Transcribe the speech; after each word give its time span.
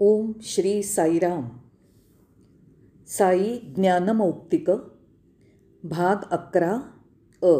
ओम 0.00 0.32
श्री 0.42 0.82
साईराम. 0.82 1.48
साई 3.06 3.58
ज्ञानमौक्तिक 3.74 4.70
भाग 5.84 6.16
अकरा 6.30 6.78
अ. 7.42 7.58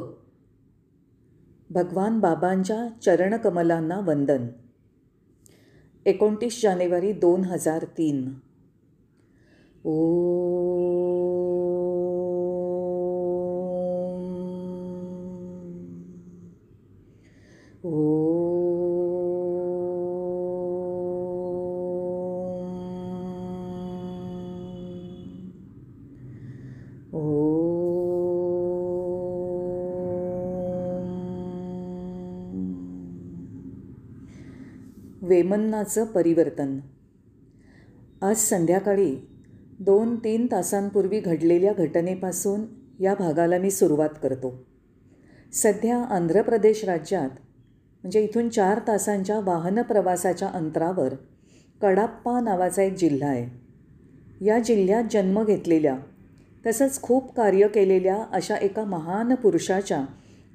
भगवान 1.70 2.20
बाबांच्या 2.20 2.88
चरणकमलांना 3.00 4.00
वंदन. 4.00 4.46
एकोणतीस 6.06 6.62
जानेवारी 6.62 7.12
दोन 7.12 7.44
हजार 7.44 7.84
तीन. 7.84 8.34
ओ 17.84 18.45
वेमन्नाचं 35.26 36.04
परिवर्तन. 36.04 36.78
आज 38.22 38.36
संध्याकाळी 38.36 39.14
दोन 39.80 40.16
तीन 40.16 40.46
तासांपूर्वी 40.52 41.20
घडलेल्या 41.20 41.72
घटनेपासून 41.72 42.64
या 43.00 43.14
भागाला 43.14 43.58
मी 43.58 43.70
सुरुवात 43.70 44.08
करतो. 44.22 44.64
सध्या 45.52 45.96
आंध्र 45.96 46.42
प्रदेश 46.42 46.84
राज्यात 46.84 47.30
म्हणजे 48.02 48.20
इथून 48.20 48.48
चार 48.48 48.80
तासांच्या 48.88 49.40
वाहन 49.40 49.82
प्रवासाच्या 49.82 50.48
अंतरावर 50.48 51.14
कडाप्पा 51.82 52.40
नावाचा 52.40 52.82
एक 52.82 52.94
जिल्हा 52.94 53.28
आहे. 53.28 54.44
या 54.44 54.58
जिल्ह्यात 54.58 55.04
जन्म 55.10 55.44
घेतलेल्या 55.44 55.96
तसंच 56.66 57.02
खूप 57.02 57.36
कार्य 57.36 57.68
केलेल्या 57.68 58.24
अशा 58.32 58.56
एका 58.56 58.84
महान 58.84 59.34
पुरुषाच्या 59.34 60.04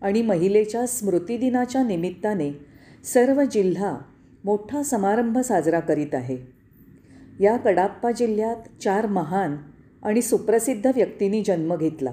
आणि 0.02 0.22
महिलेच्या 0.22 0.86
स्मृतिदिनाच्या 0.88 1.84
निमित्ताने 1.84 2.52
सर्व 3.14 3.44
जिल्हा 3.52 3.98
मोठा 4.44 4.84
समारंभ 4.84 5.38
साजरा 5.38 5.80
करीत 5.80 6.16
आहे. 6.16 6.38
या 7.40 7.58
कडाप्पा 7.58 8.12
जिल्ह्यात 8.12 8.82
चार 8.82 9.06
महान 9.06 9.58
आणि 10.04 10.22
सुप्रसिद्ध 10.22 10.88
व्यक्तींनी 10.88 11.44
जन्म 11.44 11.76
घेतला. 11.76 12.12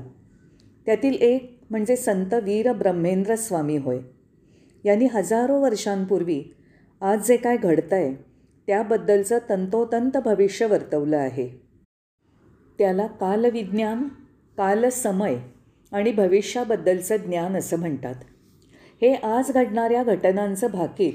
त्यातील 0.87 1.15
एक 1.15 1.61
म्हणजे 1.71 1.97
संत 1.97 2.35
वीर 2.35 2.73
ब्रह्मेंद्र 2.73 3.35
स्वामी 3.35 3.77
होय. 3.77 3.99
यांनी 4.85 5.07
हजारो 5.07 5.61
वर्षांपूर्वी 5.61 6.45
आज 7.01 7.27
जे 7.27 7.37
काय 7.37 7.57
घडतं 7.57 7.97
आहे 7.97 8.15
त्याबद्दलचं 8.67 9.39
तंतोतंत 9.49 10.17
भविष्य 10.17 10.67
वर्तवलं 10.67 11.17
आहे. 11.17 11.49
त्याला 12.79 13.07
कालविज्ञान 13.07 14.09
कालसमय 14.57 15.37
आणि 15.93 16.13
भविष्याबद्दलचं 16.13 17.17
ज्ञान 17.17 17.57
असं 17.57 17.79
म्हणतात. 17.79 18.15
हे 19.03 19.15
आज 19.15 19.51
घडणाऱ्या 19.51 20.03
घटनांचं 20.03 20.67
भाकीत 20.73 21.13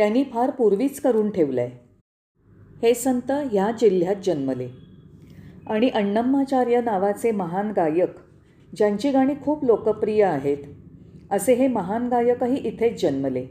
त्यांनी 0.00 0.22
फार 0.24 0.50
पूर्वीच 0.50 1.00
करून 1.00 1.30
ठेवलं 1.30 1.60
आहे 1.60 1.70
हे 2.82 2.92
संत 2.94 3.30
ह्या 3.52 3.70
जिल्ह्यात 3.80 4.22
जन्मले. 4.24 4.68
आणि 5.66 5.88
अण्णम्माचार्य 5.88 6.80
नावाचे 6.80 7.30
महान 7.30 7.72
गायक 7.76 8.14
ज्यांची 8.76 9.10
गाणी 9.10 9.34
खूप 9.44 9.64
लोकप्रिय 9.64 10.22
आहेत 10.24 10.64
असे 11.30 11.54
हे 11.54 11.68
महान 11.68 12.08
गायकही 12.08 12.56
इथेच 12.56 13.00
जन्मले. 13.02 13.44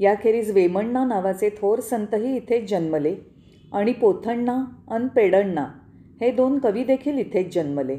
याखेरीज 0.00 0.50
वेमण्णा 0.50 1.04
नावाचे 1.04 1.50
थोर 1.58 1.80
संतही 1.80 2.36
इथेच 2.36 2.70
जन्मले 2.70 3.14
आणि 3.72 3.92
पोथण्णा 3.92 4.58
अन 4.88 5.08
पेडण्णा 5.08 5.66
हे 6.20 6.30
दोन 6.30 6.58
कवी 6.58 6.84
देखील 6.84 7.18
इथेच 7.18 7.54
जन्मले. 7.54 7.98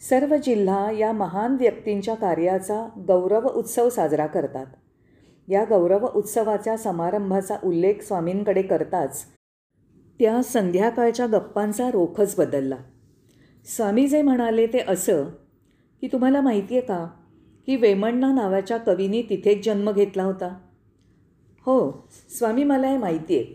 सर्व 0.00 0.36
जिल्हा 0.36 0.90
या 0.90 1.12
महान 1.12 1.56
व्यक्तींच्या 1.60 2.14
कार्याचा 2.14 2.86
गौरव 3.08 3.48
उत्सव 3.48 3.88
साजरा 3.88 4.26
करतात. 4.26 4.66
या 5.48 5.64
गौरव 5.64 6.06
उत्सवाच्या 6.06 6.76
समारंभाचा 6.76 7.56
उल्लेख 7.64 8.02
स्वामींकडे 8.02 8.62
करताच 8.62 9.24
त्या 10.20 10.42
संध्याकाळच्या 10.42 11.26
गप्पांचा 11.26 11.90
रोखच 11.90 12.34
बदलला. 12.38 12.76
स्वामी 13.66 14.06
जे 14.08 14.22
म्हणाले 14.22 14.66
ते 14.66 14.84
असं 14.88 15.24
की 16.00 16.08
तुम्हाला 16.12 16.40
माहिती 16.40 16.76
आहे 16.76 16.86
का 16.86 17.06
की 17.66 17.76
वेमण्णा 17.76 18.32
नावाच्या 18.32 18.76
कवीनी 18.76 19.22
तिथेच 19.22 19.64
जन्म 19.64 19.90
घेतला 19.92 20.22
होता? 20.22 20.54
हो 21.66 22.08
स्वामी 22.38 22.64
मला 22.64 22.88
हे 22.88 22.96
माहिती 22.98 23.38
आहे 23.38 23.54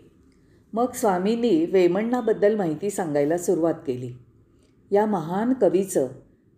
मग 0.72 0.92
स्वामींनी 0.92 1.64
वेमण्णाबद्दल 1.66 2.56
माहिती 2.56 2.90
सांगायला 2.90 3.38
सुरुवात 3.38 3.74
केली. 3.86 4.12
या 4.90 5.06
महान 5.06 5.52
कवीचं 5.52 6.08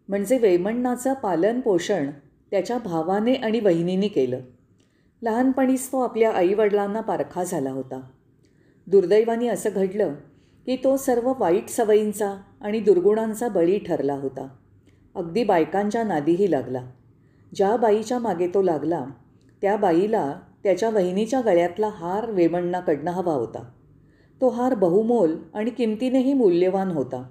म्हणजे 0.09 0.39
वेमण्णाचं 0.39 1.15
पालन 1.15 1.61
पोषण 1.61 2.11
त्याच्या 2.51 2.79
भावाने 2.79 3.35
आणि 3.35 3.61
वहिनीने 3.61 4.09
केलं. 4.09 4.41
लहानपणीच 5.23 5.89
तो 5.89 6.01
आपल्या 6.01 6.33
आईवडिलांना 6.33 7.01
पारखा 7.01 7.45
झाला 7.45 7.71
होता. 7.71 8.01
दुर्दैवाने 8.87 9.49
असं 9.49 9.71
घडलं 9.75 10.15
की 10.67 10.77
तो 10.77 10.97
सर्व 10.97 11.33
वाईट 11.39 11.69
सवयींचा 11.69 12.37
आणि 12.61 12.81
दुर्गुणांचा 12.81 13.49
बळी 13.49 13.79
ठरला 13.79 14.15
होता. 14.15 14.49
अगदी 15.15 15.45
बायकांच्या 15.45 16.03
नादीही 16.03 16.51
लागला. 16.51 16.87
ज्या 17.55 17.77
बाईच्या 17.77 18.19
मागे 18.19 18.47
तो 18.47 18.63
लागला 18.63 19.05
त्या 19.63 19.77
बाईला 19.77 20.35
त्याच्या 20.63 20.91
वहिनीच्या 20.91 21.41
गळ्यातला 21.41 21.89
हार 21.89 22.31
वेमण्णाकडनं 22.31 23.11
हवा 23.11 23.33
होता. 23.33 23.71
तो 24.41 24.49
हार 24.49 24.75
बहुमोल 24.75 25.37
आणि 25.55 25.71
किमतीनेही 25.71 26.33
मूल्यवान 26.33 26.91
होता. 26.91 27.23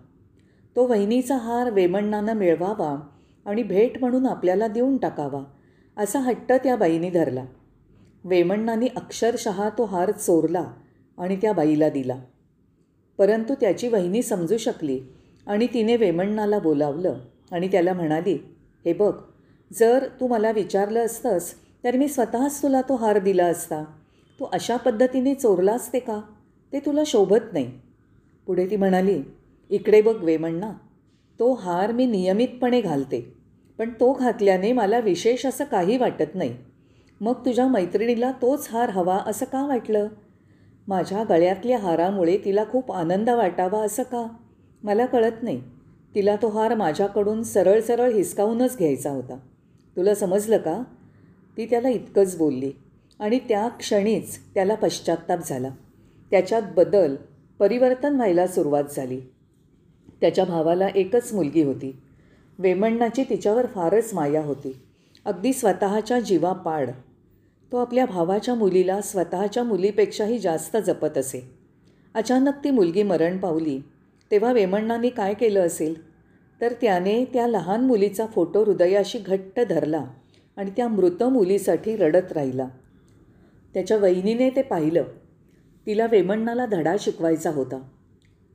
तो 0.76 0.88
वहिनीचा 0.88 1.36
हार 1.36 1.70
वेमण्णानं 1.70 2.34
मिळवावा 2.34 3.08
आणि 3.46 3.64
भेट 3.64 4.00
म्हणून 4.00 4.26
आपल्याला 4.26 4.68
देऊन 4.68 4.98
टाकावा 4.98 5.44
असा 5.98 6.20
हट्ट 6.20 6.52
त्या 6.52 6.76
बाईने 6.76 7.10
धरला. 7.10 7.46
वेमण्णाने 8.24 8.88
अक्षरशः 8.96 9.69
तो 9.69 9.85
हार 9.85 10.12
चोरला 10.12 10.66
आणि 11.18 11.35
त्या 11.35 11.53
बाईला 11.53 11.90
दिला. 11.90 12.16
परंतु 13.18 13.53
त्याची 13.53 13.88
वहिनी 13.88 14.22
समजू 14.22 14.57
शकली 14.57 15.00
आणि 15.47 15.68
तिने 15.74 15.96
वेमण्णाला 15.96 16.59
बोलावलं 16.59 17.19
आणि 17.52 17.68
त्याला 17.68 17.94
म्हणाली 17.94 18.34
हे 18.85 18.94
बघ 18.94 19.13
जर 19.74 20.08
तू 20.22 20.28
मला 20.28 20.52
विचारलं 20.52 21.06
असतंस 21.06 21.53
तर 21.84 21.97
मी 21.97 22.08
स्वतःच 22.08 22.63
तुला 22.63 22.81
तो 22.81 22.96
हार 22.96 23.19
दिला 23.19 23.46
असता. 23.46 23.84
तू 24.40 24.46
अशा 24.53 24.78
पद्धतीने 24.78 25.34
चोरलास 25.34 25.94
ते 25.94 26.00
का? 26.00 26.22
ते 26.74 26.79
तुला 26.79 27.02
शोभत 27.06 27.53
नाही. 27.53 27.72
पुढे 28.46 28.66
ती 28.69 28.75
म्हणाली 28.75 29.22
इकडे 29.69 30.02
बघ 30.02 30.24
वेमण्णा 30.24 30.72
तो 31.40 31.53
हार 31.53 31.91
मी 31.91 32.06
नियमितपणे 32.06 32.81
घालते 32.81 33.34
पण 33.78 33.90
तो 33.90 34.13
घातल्याने 34.13 34.72
मला 34.74 35.00
विशेष 35.00 35.46
असं 35.46 35.63
काही 35.63 35.97
वाटत 35.97 36.35
नाही. 36.35 36.58
मग 37.22 37.34
तुझ्या 37.34 37.68
मैत्रिणीला 37.68 38.31
तोच 38.31 38.68
हार 38.72 38.90
हवा 38.90 39.18
असं 39.25 39.46
का 39.46 39.66
वाटलं? 39.66 40.07
माझ्या 40.88 41.24
गळ्यातल्या 41.24 41.78
हारामुळे 41.78 42.38
तिला 42.46 42.63
खूप 42.72 42.91
आनंद 42.91 43.30
वाटावा 43.30 43.84
असं 43.84 44.03
का? 44.03 44.28
मला 44.84 45.06
कळत 45.06 45.31
नाही. 45.41 45.62
तिला 46.16 46.35
तो 46.35 46.50
हार 46.50 46.75
माझ्याकडून 46.75 47.44
सरळ 47.44 47.81
सरळ 47.81 48.12
हिसकावूनच 48.12 48.78
घ्यायचा 48.78 49.09
होता. 49.09 49.38
तुला 49.97 50.16
समजलं 50.16 50.58
का? 50.58 50.84
ती 51.58 51.66
त्याला 51.66 51.90
इतकंच 51.90 52.38
बोलली. 52.38 52.72
आणि 53.19 53.40
त्या 53.40 53.68
क्षणीच 53.68 54.40
त्याला 54.53 54.75
पश्चाताप 54.75 55.40
झाला. 55.46 55.69
त्याच्यात 56.31 56.62
बदल 56.75 57.16
परिवर्तन 57.59 58.16
व्हायला 58.16 58.47
सुरुवात 58.47 58.84
झाली. 58.96 59.22
त्याच्या 60.22 60.46
भावाला 60.46 60.88
एकच 60.88 61.34
मुलगी 61.34 61.63
होती. 61.63 62.00
वेमण्णाची 62.59 63.24
तिच्यावर 63.24 63.66
फारच 63.66 64.13
माया 64.13 64.46
होती. 64.46 64.81
अगदी 65.25 65.53
स्वतःच्या 65.53 66.19
जीवापाड. 66.19 66.90
तो 67.72 67.78
आपल्या 67.78 68.06
भावाच्या 68.06 68.56
मुलीला 68.56 69.02
स्वतःच्या 69.02 69.63
मुलीपेक्षाही 69.63 70.40
जास्त 70.40 70.78
जपत 70.78 71.18
असे. 71.18 71.52
अचानक 72.14 72.53
ती 72.64 72.72
मुलगी 72.72 73.03
मरण 73.03 73.38
पावली. 73.38 73.79
तेव्हा 74.32 74.52
वेमण्णांनी 74.52 75.09
काय 75.09 75.34
केलं 75.34 75.59
असेल? 75.59 76.09
तर 76.61 76.73
त्याने 76.82 77.26
त्या 77.26 77.47
लहान 77.47 77.82
मुलीचा 77.82 78.26
फोटो 78.26 78.64
हृदयाशी 78.64 79.20
घट्ट 79.20 79.59
धरला 79.59 80.05
आणि 80.58 80.72
त्या 80.78 80.88
मृत 80.88 81.23
मुलीसाठी 81.23 81.96
रडत 81.96 82.32
राहिला. 82.32 82.67
त्याच्या 83.73 83.97
वहिनीने 83.97 84.49
ते 84.49 84.61
पाहिलं. 84.61 85.03
तिला 85.85 86.05
वेमण्णाला 86.05 86.66
धडा 86.66 86.96
शिकवायचा 86.99 87.49
होता. 87.49 87.82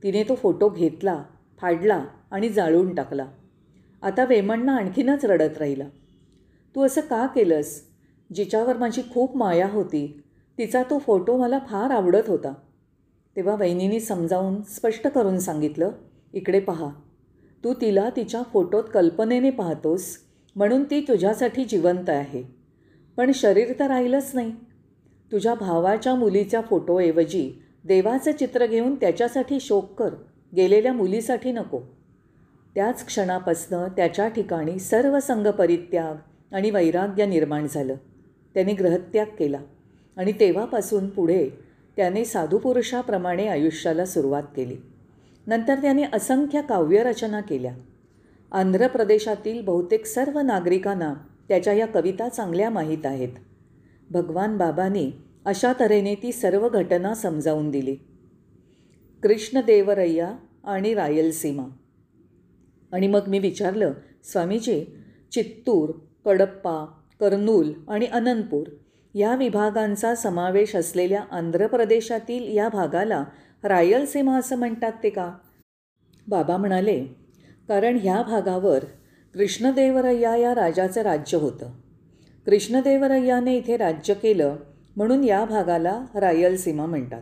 तिने 0.03 0.23
तो 0.23 0.35
फोटो 0.35 0.69
घेतला 0.69 1.23
फाडला 1.61 2.05
आणि 2.31 2.49
जाळून 2.49 2.95
टाकला. 2.95 3.25
आता 4.01 4.25
वेमण्णा 4.25 4.75
आणखीनच 4.75 5.25
रडत 5.25 5.57
राहिला. 5.57 5.85
तू 6.75 6.85
असं 6.85 7.01
का 7.01 7.27
केलंस? 7.27 7.81
जिच्यावर 8.33 8.77
माझी 8.77 9.01
खूप 9.13 9.37
माया 9.37 9.69
होती 9.69 10.23
तिचा 10.57 10.83
तो 10.83 10.97
फोटो 10.97 11.37
मला 11.37 11.59
फार 11.59 11.89
आवडत 11.89 12.27
होता. 12.27 12.53
तेव्हा 13.35 13.55
वहिनीनी 13.55 13.99
समजावून 13.99 14.61
स्पष्ट 14.61 15.07
करून 15.07 15.39
सांगितलं 15.39 15.91
इकडे 16.33 16.59
पहा. 16.59 16.89
तू 17.63 17.73
तिला 17.73 18.09
तिच्या 18.15 18.43
फोटोत 18.53 18.83
कल्पनेने 18.93 19.49
पाहतोस 19.49 20.17
म्हणून 20.55 20.83
ती 20.83 21.01
तुझ्यासाठी 21.01 21.65
जिवंत 21.65 22.09
आहे. 22.09 22.43
पण 23.17 23.31
शरीर 23.35 23.73
तर 23.79 23.87
राहिलंच 23.87 24.31
नाही. 24.33 24.51
तुझ्या 25.31 25.53
भावाच्या 25.53 26.15
मुलीच्या 26.15 26.61
फोटोऐवजी 26.61 27.63
देवाचं 27.85 28.31
चित्र 28.31 28.65
घेऊन 28.65 28.95
त्याच्यासाठी 28.95 29.59
शोक 29.59 29.99
कर. 29.99 30.13
गेलेल्या 30.55 30.93
मुलीसाठी 30.93 31.51
नको. 31.51 31.79
त्याच 32.75 33.05
क्षणापासनं 33.05 33.87
त्याच्या 33.87 34.27
ठिकाणी 34.27 34.79
सर्व 34.79 35.19
संघ 35.19 35.47
परित्याग 35.47 36.15
आणि 36.55 36.71
वैराग्य 36.71 37.25
निर्माण 37.25 37.67
झालं. 37.67 37.95
त्याने 38.55 38.73
ग्रहत्याग 38.73 39.25
केला. 39.39 39.59
आणि 40.17 40.31
तेव्हापासून 40.31 41.09
पुढे 41.09 41.49
त्याने 41.95 42.25
साधुपुरुषाप्रमाणे 42.25 43.47
आयुष्याला 43.47 44.05
सुरुवात 44.05 44.43
केली. 44.55 44.75
नंतर 45.47 45.75
त्याने 45.75 46.03
असंख्य 46.13 46.61
काव्यरचना 46.69 47.41
केल्या. 47.41 47.75
आंध्र 48.51 48.87
प्रदेशातील 48.87 49.61
बहुतेक 49.61 50.05
सर्व 50.05 50.39
नागरिकांना 50.39 51.13
त्याच्या 51.47 51.73
या 51.73 51.87
कविता 51.87 52.29
चांगल्या 52.29 52.69
माहीत 52.69 53.05
आहेत. 53.05 53.29
भगवान 54.09 54.57
बाबांनी 54.57 55.11
अशा 55.45 55.73
तऱ्हेने 55.79 56.15
ती 56.15 56.31
सर्व 56.31 56.69
घटना 56.69 57.15
समजावून 57.15 57.71
दिली. 57.71 57.95
कृष्णदेवरय्या 59.23 60.35
आणि 60.63 60.93
रायलसीमा. 60.93 61.63
आणि 62.91 63.07
मग 63.07 63.27
मी 63.27 63.39
विचारलं 63.39 63.93
स्वामीजी 64.23 64.85
चित्तूर 65.31 65.89
कडप्पा 66.25 66.85
कर्नूल 67.19 67.71
आणि 67.87 68.05
अनंतपूर 68.05 68.67
या 69.13 69.35
विभागांचा 69.35 70.15
समावेश 70.15 70.75
असलेल्या 70.75 71.21
आंध्र 71.31 71.67
प्रदेशातील 71.67 72.57
या 72.57 72.69
भागाला 72.69 73.25
रायलसीमा 73.63 74.37
असं 74.37 74.55
म्हणतात 74.55 74.91
ते 75.03 75.09
का? 75.09 75.33
बाबा 76.27 76.57
म्हणाले 76.57 77.05
कारण 77.67 77.97
ह्या 78.01 78.21
भागावर 78.21 78.83
कृष्णदेवरय्या 79.33 80.35
या 80.35 80.55
राजाचं 80.55 81.01
राज्य 81.01 81.37
होतं. 81.37 81.71
कृष्णदेवरय्याने 82.45 83.57
इथे 83.57 83.77
राज्य 83.77 84.13
केलं 84.13 84.55
म्हणून 84.95 85.23
या 85.23 85.45
भागाला 85.45 86.05
रायलसीमा 86.15 86.85
म्हणतात. 86.85 87.21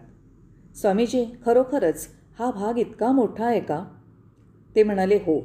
स्वामीजी 0.75 1.25
खरोखरच 1.45 2.07
हा 2.39 2.51
भाग 2.51 2.77
इतका 2.77 3.11
मोठा 3.11 3.45
आहे 3.45 3.59
का? 3.59 3.85
ते 4.75 4.83
म्हणाले 4.83 5.15
हो. 5.15 5.41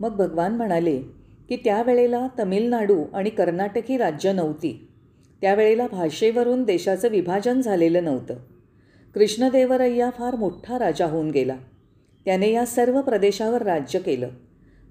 मग 0.00 0.16
भगवान 0.16 0.56
म्हणाले 0.56 1.02
की 1.48 1.56
त्यावेळेला 1.56 2.28
तमिळनाडू 2.38 3.04
आणि 3.14 3.30
कर्नाटक 3.30 3.82
ही 3.88 3.96
राज्य 3.96 4.32
नव्हती. 4.32 4.88
त्यावेळेला 5.40 5.86
भाषेवरून 5.92 6.62
देशाचं 6.62 7.08
विभाजन 7.08 7.60
झालेलं 7.60 8.04
नव्हतं. 8.04 8.34
कृष्णदेवरय्या 9.14 10.10
फार 10.10 10.34
मोठा 10.34 10.78
राजा 10.78 11.06
होऊन 11.06 11.30
गेला. 11.30 11.56
त्याने 12.24 12.52
या 12.52 12.66
सर्व 12.66 13.00
प्रदेशावर 13.00 13.62
राज्य 13.62 13.98
केलं. 13.98 14.28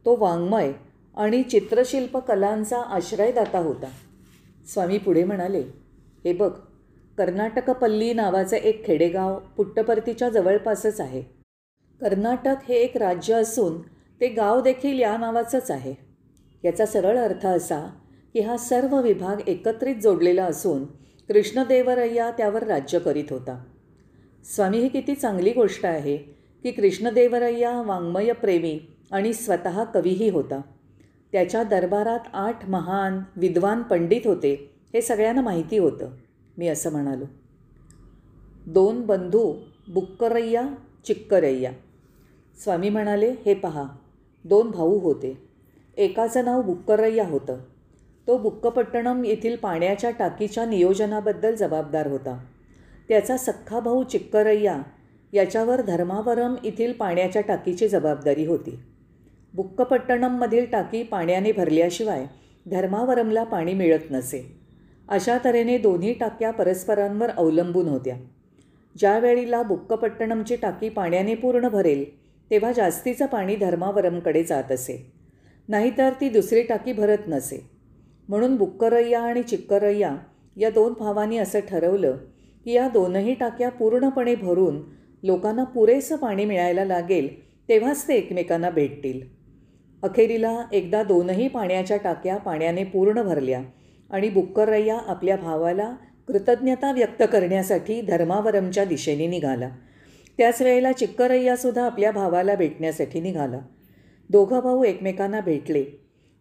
तो 0.06 0.16
वाङ्मय 0.20 0.72
आणि 1.18 1.44
चित्रशिल्प 1.44 2.18
कलांचा 2.18 2.78
आश्रयदाता 2.78 3.60
होता. 3.60 3.88
स्वामी 4.74 4.98
पुढे 4.98 5.24
म्हणाले 5.24 5.64
हे 6.26 6.34
बघ 6.34 6.52
कर्नाटकपल्ली 7.18 8.14
नावाचं 8.14 8.56
एक 8.56 8.86
खेडेगाव 8.86 9.40
पुट्टपर्तीच्या 9.58 10.30
जवळपासच 10.30 11.02
आहे. 11.02 11.22
कर्नाटक 12.02 12.56
हे 12.70 12.76
एक 12.76 12.98
राज्य 12.98 13.34
असून 13.34 13.82
ते 14.22 14.28
गाव 14.28 14.62
देखील 14.62 15.00
या 15.00 15.18
नावाचंच 15.18 15.72
आहे. 15.72 16.07
याचा 16.66 16.86
सरळ 16.86 17.18
अर्थ 17.18 17.46
असा 17.46 17.90
की 18.34 18.40
हा 18.40 18.58
सर्व 18.58 19.02
विभाग 19.02 19.50
एकत्रित 19.50 19.96
जोडलेला 19.96 20.46
असून 20.46 20.86
कृष्णदेवरय्या 21.28 22.32
त्यावर 22.32 22.64
राज्य 22.64 23.00
करीत 23.00 23.24
होता. 23.30 23.64
स्वामी 24.44 24.78
ही 24.78 24.88
किती 24.88 25.16
चांगली 25.16 25.54
गोष्ट 25.54 25.86
आहे 25.86 26.18
की 26.64 26.72
कृष्णदेवरय्या 26.72 27.82
वाङ्मयप्रेमी 27.82 28.80
आणि 29.12 29.34
स्वतः 29.34 29.84
कवीही 29.84 30.30
होता. 30.30 30.62
त्याच्या 31.32 31.64
दरबारात 31.64 32.20
आठ 32.34 32.70
महान 32.70 33.20
विद्वान 33.36 33.84
पंडित 33.84 34.22
होते 34.26 34.72
हे 34.94 35.02
सगळ्यांना 35.02 35.42
माहिती 35.42 35.78
होतं. 35.78 36.10
मी 36.58 36.68
असं 36.68 36.92
म्हणालो. 36.92 37.26
दोन 38.68 39.02
बंधू 39.02 39.54
बुक्करय्या 39.88 40.64
चिक्करय्या. 41.06 41.72
स्वामी 42.64 42.90
म्हणाले 42.90 43.34
हे 43.46 43.54
पहा 43.54 43.84
दोन 44.46 44.72
भाऊ 44.72 45.00
होते. 45.00 45.47
एकाचं 45.98 46.46
नाव 46.46 46.62
बुक्करय्या 46.62 47.28
होतं. 47.28 47.58
तो 48.28 48.38
बुक्कपट्टणम 48.38 49.26
येथील 49.26 49.56
पाण्याच्या 49.56 50.10
टाकीच्या 50.10 50.66
नियोजनाबद्दल 50.66 51.56
जबाबदार 51.56 52.08
होता. 52.08 52.44
त्याचा 53.10 53.38
सख्खा 53.38 53.80
भाऊ 53.80 54.04
चिक्करय्या 54.04 54.82
याच्यावर 55.34 55.82
धर्मावरम 55.82 56.56
येथील 56.64 56.94
पाण्याच्या 56.94 57.42
टाकीची 57.42 57.88
जबाबदारी 57.88 58.46
होती. 58.46 58.80
बुक्कपट्टणममधील 59.54 60.66
टाकी 60.66 61.04
पाण्याने 61.04 61.52
भरल्याशिवाय 61.52 62.26
धर्मावरमला 62.72 63.44
पाणी 63.44 63.74
मिळत 63.74 64.12
नसे. 64.12 64.58
अशा 65.10 65.38
तऱ्हेने 65.46 65.78
दोन्ही 65.78 66.14
टाक्या 66.14 66.52
परस्परांवर 66.52 67.30
अवलंबून 67.30 67.88
होत्या. 67.88 68.18
ज्यावेळीला 69.00 69.64
बुक्कपट्टणमची 69.64 70.56
टाकी 70.56 70.90
पाण्याने 70.90 71.36
पूर्ण 71.36 71.68
भरेल 71.68 72.20
तेव्हा 72.52 72.72
जास्तीचं 72.72 73.26
पाणी 73.26 73.56
धर्मावरमकडे 73.56 74.44
जात 74.44 74.72
असे. 74.72 75.17
नाहीतर 75.68 76.10
ती 76.22 76.30
दुसरी 76.30 76.64
टाकी 76.64 76.94
भरत 76.94 77.28
नसे. 77.28 77.70
म्हणून 78.30 78.56
बुक्करय्या 78.56 79.22
आणि 79.22 79.44
चिक्करय्या 79.44 80.16
या 80.58 80.70
दोन 80.70 80.94
भावांनी 81.00 81.38
असं 81.38 81.60
ठरवलं 81.60 82.18
की 82.66 82.72
या 82.72 82.90
दोनही 82.90 83.34
टाक्या 83.34 83.70
पूर्णपणे 83.70 84.36
भरून 84.36 84.82
लोकांना 85.24 85.64
पुरेसं 85.64 86.16
पाणी 86.16 86.46
मिळायला 86.46 86.86
लागेल 86.86 87.30
तेव्हाच 87.70 88.08
ते 88.08 88.14
एकमेकांना 88.14 88.70
भेटतील. 88.70 89.22
अखेरीला 90.04 90.64
एकदा 90.74 91.04
दोनही 91.04 91.48
पाण्याच्या 91.48 91.98
टाक्या 91.98 92.38
पाण्याने 92.38 92.84
पूर्ण 92.84 93.22
भरल्या 93.22 93.62
आणि 94.10 94.30
बुक्करय्या 94.30 94.98
आपल्या 95.08 95.38
भावाला 95.38 95.96
कृतज्ञता 96.28 96.92
व्यक्त 96.92 97.24
करण्यासाठी 97.32 98.02
धर्मावरमच्या 98.02 98.86
दिशेने 98.86 99.28
निघाला. 99.28 99.70
त्याच 100.38 100.62
वेळेला 100.62 100.92
चिक्करय्यासुद्धा 100.92 101.86
आपल्या 101.86 102.12
भावाला 102.12 102.56
भेटण्यासाठी 102.56 103.22
निघाला. 103.22 103.60
दोघं 104.30 104.60
भाऊ 104.60 104.84
एकमेकांना 104.84 105.40
भेटले. 105.40 105.86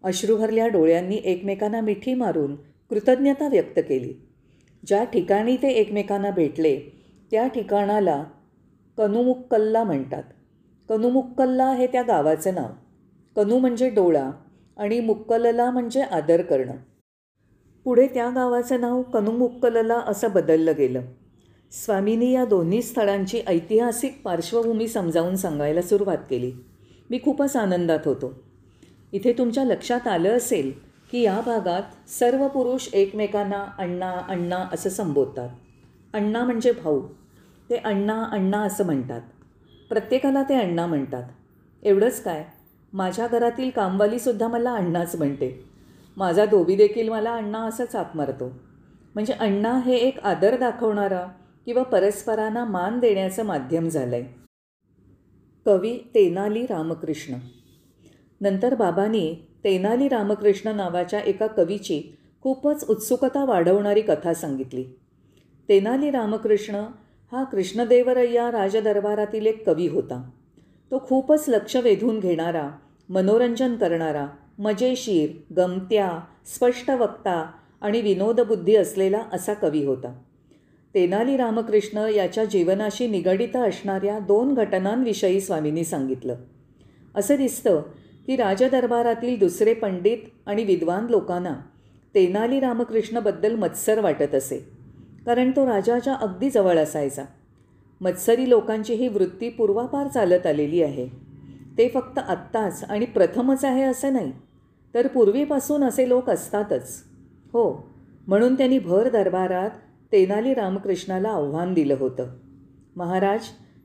अश्रूभरल्या 0.04 0.68
डोळ्यांनी 0.68 1.20
एकमेकांना 1.24 1.80
मिठी 1.80 2.14
मारून 2.14 2.56
कृतज्ञता 2.90 3.48
व्यक्त 3.48 3.78
केली. 3.78 4.14
ज्या 4.86 5.04
ठिकाणी 5.04 5.56
ते 5.56 5.68
एकमेकांना 5.68 6.30
भेटले 6.30 6.80
त्या 7.30 7.46
ठिकाणाला 7.46 8.24
कनुमुक्कल्ला 8.98 9.84
म्हणतात. 9.84 10.22
कनुमुक्कल्ला 10.88 11.72
हे 11.72 11.86
त्या 11.86 12.02
गावाचं 12.02 12.54
नाव. 12.54 12.66
कनू 13.36 13.58
म्हणजे 13.58 13.90
डोळा 13.90 14.30
आणि 14.76 15.00
मुक्कलला 15.00 15.70
म्हणजे 15.70 16.02
आदर 16.02 16.42
करणं. 16.42 16.74
पुढे 17.84 18.06
त्या 18.06 18.30
गावाचं 18.30 18.80
नाव 18.80 19.02
कनुमुक्कलला 19.02 19.94
असं 19.94 20.30
बदललं 20.30 20.72
गेलं. 20.78 21.02
स्वामींनी 21.72 22.32
या 22.32 22.44
दोन्ही 22.44 22.82
स्थळांची 22.82 23.40
ऐतिहासिक 23.46 24.22
पार्श्वभूमी 24.24 24.88
समजावून 24.88 25.36
सांगायला 25.36 25.82
सुरुवात 25.82 26.18
केली. 26.30 26.52
मी 27.10 27.18
खूपच 27.18 27.56
आनंदात 27.56 27.98
होतो. 28.04 28.32
इथे 29.12 29.32
तुमच्या 29.32 29.64
लक्षात 29.64 30.06
आलं 30.08 30.36
असेल 30.36 30.72
की 31.12 31.22
या 31.22 31.40
भागात 31.46 32.10
सर्व 32.10 32.48
पुरुष 32.48 32.88
एकमेकांना 32.92 33.64
अण्णा 33.78 34.10
अण्णा 34.28 34.56
असं 34.72 34.90
संबोधतात. 34.90 35.48
अण्णा 36.14 36.44
म्हणजे 36.44 36.72
भाऊ. 36.72 37.00
ते 37.70 37.76
अण्णा 37.76 38.24
अण्णा 38.32 38.58
असं 38.58 38.84
म्हणतात. 38.84 39.20
प्रत्येकाला 39.88 40.42
ते 40.42 40.54
अण्णा 40.54 40.86
म्हणतात. 40.86 41.22
एवढंच 41.82 42.22
काय? 42.22 42.44
माझ्या 42.92 43.26
घरातील 43.26 43.70
कामवालीसुद्धा 43.70 44.48
मला 44.48 44.72
अण्णाच 44.72 45.16
म्हणते. 45.16 45.64
माझा 46.16 46.44
धोबी 46.44 46.76
देखील 46.76 47.08
मला 47.08 47.34
अण्णा 47.34 47.58
असंच 47.58 47.96
हाक 47.96 48.16
मारतो 48.16 48.48
म्हणजे 49.14 49.32
अण्णा 49.32 49.78
हे 49.78 49.96
एक 49.96 50.20
आदर 50.20 50.56
दाखवणारा 50.56 51.26
किंवा 51.64 51.82
परस्परांना 51.82 52.64
मान 52.64 52.98
देण्याचं 52.98 53.44
माध्यम 53.44 53.88
झालं 53.88 54.16
आहे 54.16 54.45
कवी 55.66 55.98
तेनाली 56.14 56.62
रामकृष्ण. 56.62 57.34
नंतर 58.40 58.74
बाबांनी 58.74 59.34
तेनाली 59.64 60.08
रामकृष्ण 60.08 60.76
नावाच्या 60.76 61.20
एका 61.20 61.46
कवीची 61.46 62.16
खूपच 62.42 62.84
उत्सुकता 62.88 63.44
वाढवणारी 63.44 64.00
कथा 64.00 64.34
सांगितली. 64.34 64.84
तेनाली 65.68 66.10
रामकृष्ण 66.10 66.74
हा 67.32 67.44
कृष्णदेवरय्या 67.44 68.52
राजदरबारातील 68.52 69.46
एक 69.46 69.70
कवी 69.70 69.88
होता. 69.88 70.30
तो 70.90 70.98
खूपच 70.98 71.44
लक्ष 71.48 71.76
वेधून 71.76 72.20
घेणारा 72.20 72.70
मनोरंजन 73.08 73.76
करणारा 73.76 74.26
मजेशीर 74.58 75.54
गमत्या 75.56 76.20
स्पष्ट 76.46 76.90
वक्ता 76.90 77.50
आणि 77.80 78.00
विनोदबुद्धी 78.00 78.76
असलेला 78.76 79.22
असा 79.32 79.54
कवी 79.54 79.84
होता. 79.84 80.22
तेनाली 80.96 81.36
रामकृष्ण 81.36 82.06
याच्या 82.14 82.44
जीवनाशी 82.44 83.06
निगडित 83.06 83.56
असणाऱ्या 83.56 84.18
दोन 84.18 84.54
घटनांविषयी 84.54 85.40
स्वामींनी 85.40 85.84
सांगितलं. 85.84 86.34
असं 87.14 87.36
दिसतं 87.36 87.82
की 88.26 88.36
राजदरबारातील 88.36 89.38
दुसरे 89.38 89.74
पंडित 89.74 90.18
आणि 90.46 90.64
विद्वान 90.64 91.06
लोकांना 91.10 91.54
तेनाली 92.14 92.60
रामकृष्णबद्दल 92.60 93.54
मत्सर 93.54 94.00
वाटत 94.00 94.34
असे 94.34 94.58
कारण 95.26 95.50
तो 95.50 95.66
राजाच्या 95.66 96.14
अगदी 96.14 96.50
जवळ 96.50 96.78
असायचा. 96.78 97.24
मत्सरी 98.00 98.48
लोकांची 98.50 98.94
ही 98.94 99.08
वृत्ती 99.08 99.48
पूर्वापार 99.48 100.08
चालत 100.08 100.46
आलेली 100.46 100.82
आहे. 100.82 101.08
ते 101.78 101.88
फक्त 101.88 102.18
आत्ताच 102.18 102.84
आणि 102.84 103.06
प्रथमच 103.06 103.64
आहे 103.64 103.82
असं 103.82 104.12
नाही 104.12 104.32
तर 104.94 105.06
पूर्वीपासून 105.06 105.84
असे 105.84 106.08
लोक 106.08 106.30
असतातच. 106.30 107.02
हो 107.52 107.92
म्हणून 108.26 108.54
त्यांनी 108.54 108.78
भर 108.78 109.08
दरबारात 109.08 109.70
तेनाली 110.12 110.54
रामकृष्णाला 110.54 111.28
आव्हान 111.28 111.74
दिलं 111.74 111.96
होतं. 111.98 112.26
महाराज 112.96 113.40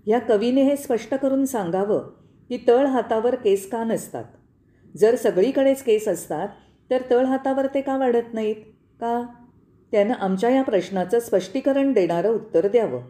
ह्या 0.05 0.19
कवीने 0.19 0.63
हे 0.63 0.75
स्पष्ट 0.75 1.13
करून 1.13 1.45
सांगावं 1.45 2.09
की 2.49 2.57
तळ 2.67 2.85
हातावर 2.85 3.35
केस 3.35 3.69
का 3.69 3.83
नसतात? 3.83 4.23
जर 4.97 5.15
सगळीकडेच 5.15 5.83
केस 5.83 6.07
असतात 6.07 6.49
तर 6.89 7.01
तळ 7.09 7.25
हातावर 7.25 7.65
ते 7.65 7.81
का 7.81 7.97
वाढत 7.97 8.33
नाहीत? 8.33 8.55
का? 8.99 9.25
त्यानं 9.91 10.13
आमच्या 10.13 10.49
या 10.49 10.63
प्रश्नाचं 10.63 11.19
स्पष्टीकरण 11.19 11.93
देणारं 11.93 12.29
उत्तर 12.29 12.67
द्यावं. 12.67 13.01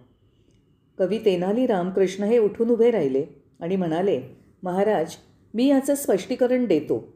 कवी 1.00 1.18
तेनाली 1.18 1.68
रामकृष्ण 1.68 2.24
हे 2.24 2.38
उठून 2.38 2.70
उभे 2.70 2.92
राहिले 2.92 3.26
आणि 3.60 3.76
म्हणाले 3.76 4.22
महाराज 4.64 5.16
मी 5.54 5.68
याचं 5.68 5.96
स्पष्टीकरण 5.96 6.66
देतो. 6.66 7.14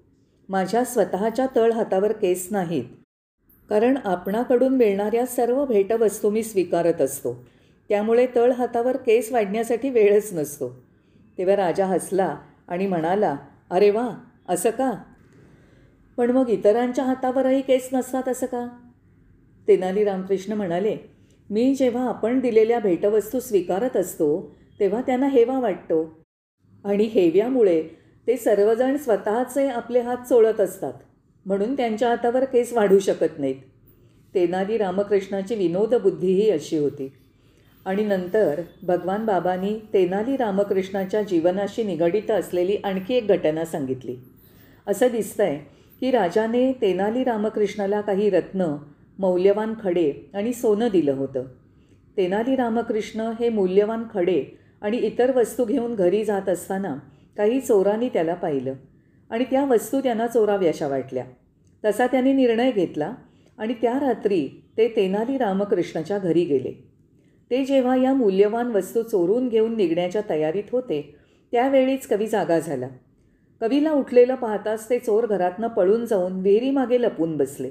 माझ्या 0.50 0.84
स्वतःच्या 0.84 1.48
तळ 1.56 1.72
हातावर 1.72 2.12
केस 2.12 2.48
नाहीत. 2.52 2.84
कारण 3.70 3.98
आपणाकडून 4.04 4.76
मिळणाऱ्या 4.78 5.26
सर्व 5.26 5.66
भेटवस्तू 5.66 6.30
मी 6.30 6.44
स्वीकारत 6.44 7.02
असतो. 7.02 7.46
त्यामुळे 7.90 8.28
तळ 8.36 8.52
हातावर 8.52 8.98
केस 8.98 9.32
वाढण्यासाठी 9.32 9.90
वेळच 9.90 10.34
नसतो. 10.34 10.70
तेव्हा 11.38 11.56
राजा 11.56 11.86
हसला 11.86 12.38
आणि 12.68 12.88
म्हणाला 12.88 13.36
अरे 13.70 13.90
वा 13.90 14.10
असं 14.50 14.70
का? 14.70 14.92
पण 16.18 16.32
मग 16.32 16.50
इतरांच्या 16.50 17.06
हातावरही 17.06 17.62
केस 17.62 17.90
नसतात 17.94 18.30
असं 18.30 18.46
का? 18.46 18.68
तेनाली 19.68 20.04
रामकृष्ण 20.04 20.54
म्हणाले 20.54 20.98
मी 21.50 21.76
जेव्हा 21.76 22.10
आपण 22.10 22.40
दिलेल्या 22.40 22.80
भेटवस्तू 22.80 23.40
स्वीकारत 23.40 23.98
असतो 23.98 24.56
तेव्हा 24.80 25.02
त्यांना 25.02 25.28
हेवा 25.28 25.60
वाटतो. 25.60 26.26
आणि 26.86 27.04
हेव्यामुळे 27.04 27.84
ते 28.28 28.38
सर्वजण 28.38 28.98
स्वतःचे 28.98 29.68
आपले 29.68 30.00
हात 30.00 30.18
चोळत 30.18 30.62
असतात. 30.62 30.94
म्हणून 31.46 31.78
त्यांच्या 31.78 32.10
हातावर 32.10 32.44
केस 32.44 32.74
वाढू 32.74 33.00
शकत 33.00 33.40
नाहीत. 33.40 33.56
तेनाली 34.36 34.78
रामकृष्णाची 34.78 35.56
विनोदबुद्धीही 35.56 36.50
अशी 36.50 36.78
होती. 36.78 37.14
आणि 37.86 38.04
नंतर 38.04 38.62
भगवान 38.84 39.26
बाबांनी 39.26 39.80
तेनाली 39.94 40.38
रामकृष्णाच्या 40.38 41.22
जीवनाशी 41.22 41.84
निगडित 41.84 42.32
असलेली 42.32 42.76
आणखी 42.76 43.14
एक 43.14 43.28
घटना 43.28 43.66
सांगितली. 43.66 44.16
असं 44.88 45.08
दिसतंय 45.08 45.60
की 46.00 46.12
राजाने 46.12 46.72
तेनाली 46.72 47.24
रामकृष्णाला 47.24 48.02
काही 48.02 48.30
रत्न 48.30 48.76
मौल्यवान 49.20 49.74
खडे 49.84 50.14
आणि 50.34 50.54
सोनं 50.54 50.88
दिलं 50.88 51.12
होतं. 51.12 51.44
तेनाली 52.18 52.56
रामकृष्ण 52.56 53.32
हे 53.40 53.50
मूल्यवान 53.50 54.04
खडे 54.14 54.46
आणि 54.82 54.98
इतर 54.98 55.38
वस्तू 55.38 55.66
घेऊन 55.66 55.96
घरी 55.96 56.26
जात 56.26 56.50
असताना 56.50 56.96
काही 57.38 57.60
चोरांनी 57.60 58.10
त्याला 58.10 58.34
पाहिलं. 58.34 58.74
आणि 59.30 59.44
त्या 59.44 59.66
वस्तू 59.66 60.00
त्यांना 60.00 60.28
चोराव्याशा 60.28 60.88
वाटल्या. 60.88 61.26
तसा 61.86 62.08
त्यांनी 62.08 62.34
निर्णय 62.34 62.72
घेतला 62.72 63.14
आणि 63.58 63.74
त्या 63.74 64.00
रात्री 64.00 64.50
ते 64.78 64.88
तेनाली 64.88 65.38
रामकृष्णाच्या 65.38 66.18
घरी 66.18 66.46
गेले. 66.46 66.88
ते 67.52 67.66
जेव्हा 67.66 67.96
या 67.96 68.14
मूल्यवान 68.14 68.68
वस्तू 68.68 69.02
चोरून 69.02 69.48
घेऊन 69.50 69.76
निघण्याच्या 69.76 70.22
तयारीत 70.30 70.64
होते 70.72 71.16
त्यावेळीच 71.52 72.08
कवी 72.08 72.28
जागा 72.28 72.60
झाला. 72.60 72.88
कवीला 73.62 73.92
उठलेलं 73.92 74.36
पाहताच 74.36 74.90
ते 74.90 75.00
चोर 75.00 75.26
घरातनं 75.26 75.68
पळून 75.68 76.06
जाऊन 76.06 76.34
विहिरीमागे 76.34 77.02
लपून 77.02 77.38
बसले. 77.38 77.70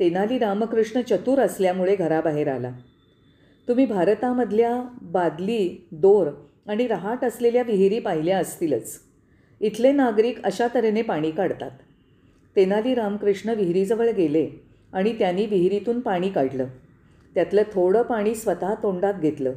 तेनाली 0.00 0.38
रामकृष्ण 0.38 1.00
चतुर 1.00 1.38
असल्यामुळे 1.38 1.96
घराबाहेर 1.96 2.48
आला. 2.48 2.70
तुम्ही 3.68 3.86
भारतामधल्या 3.86 4.84
बादली 5.02 5.88
दोर 5.92 6.26
आणि 6.66 6.86
रहाट 6.86 7.24
असलेल्या 7.24 7.62
विहिरी 7.62 7.98
पाहिल्या 7.98 8.38
असतीलच. 8.38 9.07
इथले 9.60 9.92
नागरिक 9.92 10.42
अशा 10.44 10.66
तऱ्हेने 10.74 11.02
पाणी 11.02 11.30
काढतात. 11.30 11.70
तेनाली 12.56 12.94
रामकृष्ण 12.94 13.50
विहिरीजवळ 13.50 14.10
गेले 14.10 14.48
आणि 14.92 15.12
त्यांनी 15.18 15.46
विहिरीतून 15.46 16.00
पाणी 16.00 16.28
काढलं. 16.28 16.66
त्यातलं 17.34 17.62
थोडं 17.72 18.02
पाणी 18.02 18.34
स्वतः 18.34 18.74
तोंडात 18.74 19.14
घेतलं. 19.14 19.52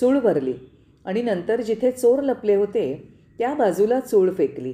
चूळ 0.00 0.18
भरली 0.18 0.54
आणि 1.04 1.22
नंतर 1.22 1.60
जिथे 1.60 1.90
चोर 1.90 2.22
लपले 2.22 2.54
होते 2.54 3.08
त्या 3.38 3.54
बाजूला 3.54 4.00
चूळ 4.00 4.30
फेकली. 4.30 4.72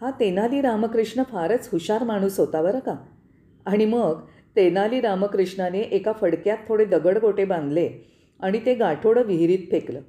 हा 0.00 0.10
तेनाली 0.10 0.60
रामकृष्ण 0.60 1.22
फारच 1.22 1.68
हुशार 1.72 2.04
माणूस 2.04 2.38
होता 2.40 2.62
बरं 2.62 2.78
का? 2.78 2.96
आणि 3.66 3.84
मग 3.84 4.20
तेनाली 4.56 5.00
रामकृष्णाने 5.00 5.80
एका 5.80 6.12
फडक्यात 6.12 6.58
थोडे 6.68 6.84
दगडगोटे 6.84 7.44
बांधले 7.44 7.88
आणि 8.40 8.60
ते 8.66 8.74
गाठोडं 8.74 9.22
विहिरीत 9.22 9.66
फेकलं. 9.70 10.00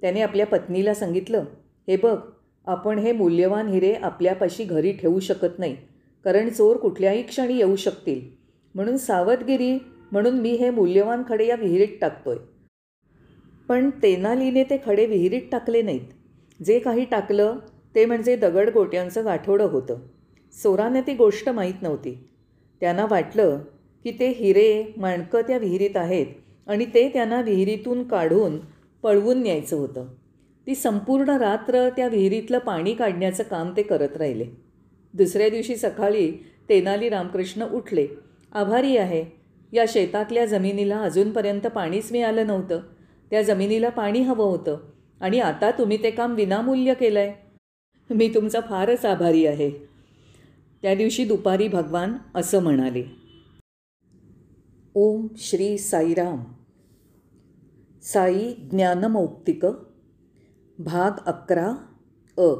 त्याने 0.00 0.22
आपल्या 0.22 0.46
पत्नीला 0.46 0.94
सांगितलं 0.94 1.44
हे 1.88 1.96
बघ 1.96 2.18
आपण 2.66 2.98
हे 2.98 3.12
मूल्यवान 3.12 3.68
हिरे 3.68 3.94
आपल्यापाशी 3.94 4.64
घरी 4.64 4.92
ठेवू 4.92 5.20
शकत 5.20 5.58
नाही 5.58 5.76
कारण 6.24 6.48
चोर 6.48 6.76
कुठल्याही 6.76 7.22
क्षणी 7.22 7.56
येऊ 7.56 7.76
शकतील. 7.76 8.20
म्हणून 8.74 8.96
सावधगिरी 8.96 9.78
म्हणून 10.12 10.34
मी 10.34 10.50
हे 10.50 10.70
मूल्यवान 10.70 11.22
खडे 11.28 11.46
या 11.46 11.56
विहिरीत 11.56 11.96
टाकतोय. 12.00 12.36
पण 13.68 13.90
तेनालीने 13.90 14.64
ते 14.64 14.78
खडे 14.86 15.06
विहिरीत 15.06 15.42
टाकले 15.52 15.82
नाहीत. 15.82 16.06
जे 16.64 16.78
काही 16.78 17.04
टाकलं 17.04 17.58
ते 17.94 18.04
म्हणजे 18.06 18.36
दगडगोट्यांचं 18.36 19.24
गाठोडं 19.24 19.64
होतं. 19.64 19.98
चोराने 20.62 21.00
ती 21.00 21.14
गोष्ट 21.14 21.48
माहीत 21.48 21.82
नव्हती. 21.82 22.28
त्यांना 22.80 23.06
वाटलं 23.10 23.58
की 24.04 24.10
ते 24.10 24.28
हिरे 24.28 24.92
माणकं 24.96 25.40
त्या 25.40 25.58
विहिरीत 25.58 25.96
आहेत 25.96 26.26
आणि 26.66 26.86
ते 26.94 27.08
त्यांना 27.08 27.40
विहिरीतून 27.40 28.08
काढून 28.08 28.58
पळवून 29.02 29.42
न्यायचं 29.42 29.76
होतं. 29.76 30.06
ती 30.66 30.74
संपूर्ण 30.74 31.28
रात्र 31.28 31.88
त्या 31.88 32.08
विहिरीतलं 32.08 32.58
पाणी 32.58 32.94
काढण्याचं 32.94 33.42
काम 33.42 33.72
ते 33.76 33.82
करत 33.82 34.16
राहिले. 34.16 34.44
दुसऱ्या 35.14 35.48
दिवशी 35.48 35.76
सकाळी 35.76 36.32
तेनाली 36.68 37.08
रामकृष्ण 37.08 37.68
उठले. 37.68 38.06
आभारी 38.52 38.96
आहे. 38.96 39.24
या 39.72 39.84
शेतातल्या 39.88 40.46
जमिनीला 40.46 41.00
अजूनपर्यंत 41.00 41.66
पाणीच 41.66 42.12
मिळालं 42.12 42.46
नव्हतं. 42.46 42.80
त्या 43.30 43.42
जमिनीला 43.42 43.88
पाणी 43.88 44.20
हवं 44.20 44.44
होतं. 44.44 44.78
आणि 45.20 45.40
आता 45.40 45.70
तुम्ही 45.70 46.02
ते 46.02 46.10
काम 46.10 46.34
विनामूल्य 46.34 46.94
केलं 46.94 47.20
आहे 47.20 47.54
मी 48.14 48.28
तुमचा 48.34 48.60
फारच 48.60 49.04
आभारी 49.04 49.46
आहे. 49.46 49.70
त्या 50.82 50.94
दिवशी 50.94 51.24
दुपारी 51.24 51.68
भगवान 51.68 52.12
असं 52.34 52.62
म्हणाले. 52.62 53.04
ओम 54.94 55.26
श्री 55.36 55.78
साईराम. 55.78 56.40
साई 58.02 58.54
ज्ञानमौक्तिक 58.70 59.66
भाग 60.78 61.12
अकरा 61.26 61.72
अ. 62.38 62.54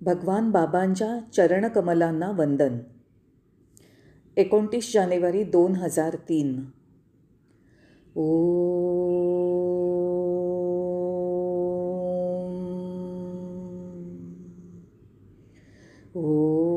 भगवान 0.00 0.50
बाबांच्या 0.50 1.18
चरणकमलांना 1.32 2.30
वंदन. 2.30 2.78
एकोणतीस 4.36 4.92
जानेवारी 4.92 5.44
दोन 5.44 5.76
हजार 5.76 6.16
तीन. 6.16 6.64
ओ. 8.16 8.46
ओ. 16.14 16.69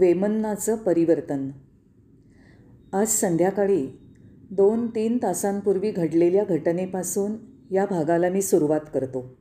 वेमन्नाचं 0.00 0.76
परिवर्तन. 0.76 1.50
आज 2.92 3.06
संध्याकाळी 3.06 3.86
दोन 4.50 4.86
तीन 4.86 5.18
तासांपूर्वी 5.22 5.90
घडलेल्या 5.90 6.44
घटनेपासून 6.44 7.32
या 7.70 7.84
भागाला 7.90 8.28
मी 8.28 8.42
सुरुवात 8.42 8.80
करतो. 8.94 9.36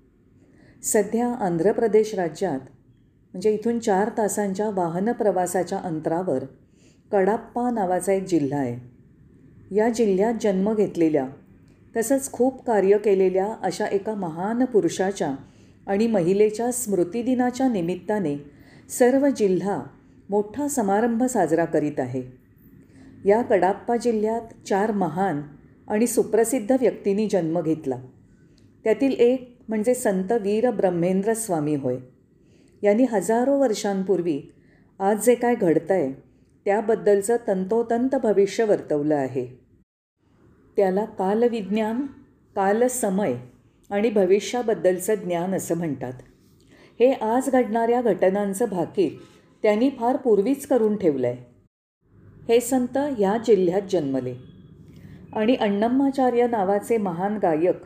सध्या 0.83 1.27
आंध्र 1.27 1.71
प्रदेश 1.71 2.15
राज्यात 2.15 2.59
म्हणजे 3.33 3.53
इथून 3.53 3.79
चार 3.79 4.09
तासांच्या 4.17 4.69
वाहन 4.69 5.11
प्रवासाच्या 5.11 5.77
अंतरावर 5.77 6.43
कडाप्पा 7.11 7.69
नावाचा 7.71 8.13
एक 8.13 8.23
जिल्हा 8.23 8.59
आहे. 8.59 9.75
या 9.75 9.89
जिल्ह्यात 9.89 10.33
जन्म 10.41 10.73
घेतलेल्या 10.73 11.27
तसंच 11.97 12.31
खूप 12.31 12.65
कार्य 12.65 12.97
केलेल्या 12.97 13.53
अशा 13.63 13.85
एका 13.85 14.15
महान 14.15 14.65
पुरुषाच्या 14.65 15.35
आणि 15.87 16.07
महिलेच्या 16.07 16.71
स्मृतिदिनाच्या 16.71 17.67
निमित्ताने 17.67 18.35
सर्व 18.89 19.27
जिल्हा 19.29 19.83
मोठा 20.29 20.67
समारंभ 20.67 21.23
साजरा 21.23 21.65
करीत 21.65 21.99
आहे. 21.99 22.23
या 23.25 23.41
कडाप्पा 23.41 23.97
जिल्ह्यात 23.97 24.67
चार 24.67 24.91
महान 24.91 25.41
आणि 25.87 26.07
सुप्रसिद्ध 26.07 26.71
व्यक्तींनी 26.71 27.27
जन्म 27.29 27.61
घेतला. 27.61 27.95
त्यातील 28.83 29.11
एक 29.11 29.57
म्हणजे 29.67 29.93
संत 29.93 30.31
वीर 30.31 30.71
ब्रह्मेंद्र 30.71 31.33
स्वामी 31.33 31.75
होय. 31.75 31.97
यांनी 32.83 33.03
हजारो 33.03 33.59
वर्षांपूर्वी 33.59 34.41
आज 34.99 35.25
जे 35.25 35.35
काय 35.35 35.55
घडतं 35.55 35.93
आहे 35.93 36.13
त्याबद्दलचं 36.65 37.35
तंतोतंत 37.47 38.15
भविष्य 38.15 38.63
वर्तवलं 38.63 39.15
आहे. 39.15 39.59
त्याला 40.77 41.05
कालविज्ञान 41.05 42.05
कालसमय 42.55 43.33
आणि 43.89 44.09
भविष्याबद्दलचं 44.09 45.15
ज्ञान 45.15 45.55
असं 45.55 45.77
म्हणतात. 45.77 46.13
हे 46.99 47.11
आज 47.11 47.49
घडणाऱ्या 47.49 48.01
घटनांचं 48.01 48.65
भाकीत 48.69 49.11
त्यांनी 49.63 49.89
फार 49.89 50.17
पूर्वीच 50.17 50.65
करून 50.67 50.95
ठेवलं 50.97 51.27
आहे 51.27 51.47
हे 52.49 52.59
संत 52.59 52.97
ह्या 53.17 53.37
जिल्ह्यात 53.37 53.81
जन्मले. 53.91 54.33
आणि 55.33 55.55
अण्णम्माचार्य 55.55 56.47
नावाचे 56.47 56.97
महान 56.97 57.37
गायक 57.37 57.81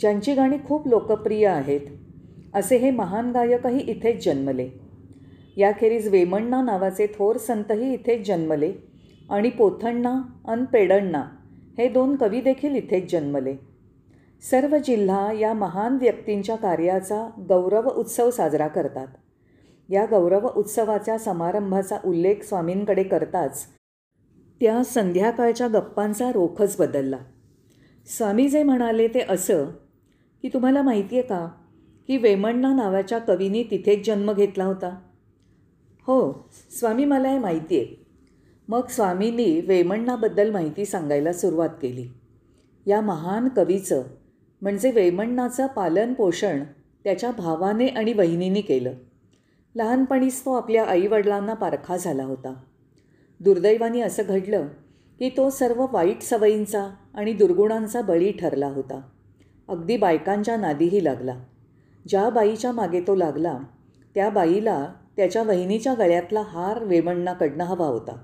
ज्यांची 0.00 0.34
गाणी 0.34 0.56
खूप 0.66 0.86
लोकप्रिय 0.88 1.46
आहेत 1.46 1.80
असे 2.54 2.76
हे 2.76 2.90
महान 2.90 3.30
गायकही 3.32 3.80
इथेच 3.80 4.24
जन्मले. 4.24 4.68
याखेरीज 5.56 6.08
वेमण्णा 6.08 6.60
नावाचे 6.62 7.06
थोर 7.06 7.36
संतही 7.36 7.92
इथेच 7.94 8.26
जन्मले 8.26 8.72
आणि 9.30 9.50
पोथण्णा 9.50 10.14
अन 10.48 10.64
पेडण्णा 10.64 11.22
हे 11.78 11.88
दोन 11.88 12.16
कवी 12.16 12.40
देखील 12.40 12.74
इथेच 12.74 13.10
जन्मले. 13.12 13.54
सर्व 14.42 14.76
जिल्हा 14.76 15.32
या 15.32 15.52
महान 15.54 15.96
व्यक्तींच्या 16.00 16.56
कार्याचा 16.56 17.28
गौरव 17.48 17.88
उत्सव 17.90 18.30
साजरा 18.30 18.68
करतात. 18.68 19.06
या 19.88 20.04
गौरव 20.10 20.48
उत्सवाच्या 20.48 21.18
समारंभाचा 21.18 21.96
उल्लेख 22.04 22.42
स्वामींकडे 22.44 23.02
करताच 23.02 23.66
त्या 24.60 24.82
संध्याकाळच्या 24.84 25.68
गप्पांचा 25.68 26.30
रोखच 26.32 26.76
बदलला. 26.78 27.18
स्वामी 28.06 28.48
जे 28.48 28.62
म्हणाले 28.62 29.08
ते 29.08 29.20
असं 29.28 29.64
की 30.42 30.48
तुम्हाला 30.48 30.82
माहिती 30.82 31.18
आहे 31.18 31.26
का 31.26 31.46
की 32.08 32.16
वेमण्णा 32.16 32.72
नावाच्या 32.74 33.18
कवीनी 33.18 33.62
तिथेच 33.62 34.06
जन्म 34.06 34.32
घेतला 34.32 34.64
होता? 34.64 34.96
हो 36.06 36.48
स्वामी 36.70 37.04
मला 37.04 37.28
हे 37.28 37.38
माहिती 37.38 37.78
आहे 37.78 38.04
मग 38.68 38.86
स्वामींनी 38.86 39.60
वेमण्णाबद्दल 39.60 40.50
माहिती 40.50 40.84
सांगायला 40.84 41.32
सुरुवात 41.32 41.68
केली. 41.82 42.06
या 42.86 43.00
महान 43.00 43.48
कवीचं 43.48 44.02
म्हणजे 44.62 44.90
वेमण्णाचं 44.90 45.66
पालन 45.66 46.12
पोषण 46.14 46.62
त्याच्या 47.04 47.30
भावाने 47.30 47.86
आणि 47.86 48.12
वहिनीने 48.12 48.60
केलं. 48.60 48.92
लहानपणीच 49.76 50.40
तो 50.40 50.52
आपल्या 50.52 50.84
आईवडिलांना 50.84 51.54
पारखा 51.54 51.96
झाला 51.96 52.24
होता. 52.24 52.54
दुर्दैवाने 53.40 54.00
असं 54.00 54.22
घडलं 54.28 54.66
की 55.18 55.28
तो 55.28 55.50
सर्व 55.50 55.86
वाईट 55.92 56.22
सवयींचा 56.22 56.90
आणि 57.14 57.32
दुर्गुणांचा 57.32 58.00
बळी 58.00 58.32
ठरला 58.32 58.66
होता. 58.66 59.00
अगदी 59.68 59.96
बायकांच्या 59.96 60.56
नादीही 60.56 61.04
लागला. 61.04 61.38
ज्या 62.08 62.30
बाईच्या 62.30 62.72
मागे 62.72 63.00
तो 63.00 63.14
लागला 63.14 63.58
त्या 64.14 64.30
बाईला 64.30 64.88
त्याच्या 65.16 65.42
वहिनीच्या 65.42 65.94
गळ्यातला 65.94 66.40
हार 66.40 66.84
वेमण्णाकडनं 66.84 67.64
हवा 67.64 67.86
होता. 67.86 68.16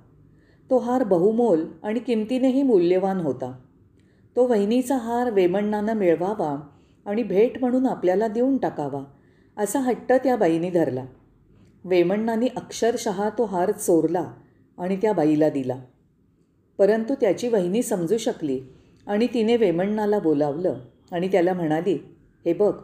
तो 0.71 0.79
हार 0.79 1.05
बहुमोल 1.05 1.65
आणि 1.83 2.01
किमतीनेही 2.01 2.63
मूल्यवान 2.63 3.21
होता. 3.21 3.53
तो 4.37 4.47
वहिनीचा 4.47 4.97
हार 4.97 5.31
वेमण्णानं 5.31 5.93
मिळवावा 5.93 6.61
आणि 7.07 7.23
भेट 7.23 7.61
म्हणून 7.61 7.87
आपल्याला 7.87 8.29
देऊन 8.29 8.57
टाकावा 8.57 9.05
असा 9.57 9.79
हट्ट 9.79 10.13
त्या 10.13 10.37
बाईने 10.37 10.71
धरला. 10.71 11.05
वेमण्णाने 11.85 12.47
अक्षरशः 12.57 13.29
तो 13.29 13.45
हार 13.45 13.71
चोरला 13.71 14.33
आणि 14.79 14.97
त्या 14.97 15.13
बाईला 15.13 15.49
दिला. 15.51 15.77
परंतु 16.79 17.15
त्याची 17.15 17.49
वहिनी 17.49 17.83
समजू 17.83 18.17
शकली 18.17 18.61
आणि 19.07 19.27
तिने 19.35 19.57
वेमण्णाला 19.57 20.19
बोलावलं 20.19 20.75
आणि 21.13 21.29
त्याला 21.29 21.53
म्हणाली 21.53 21.99
हे 22.47 22.53
बघ 22.53 22.75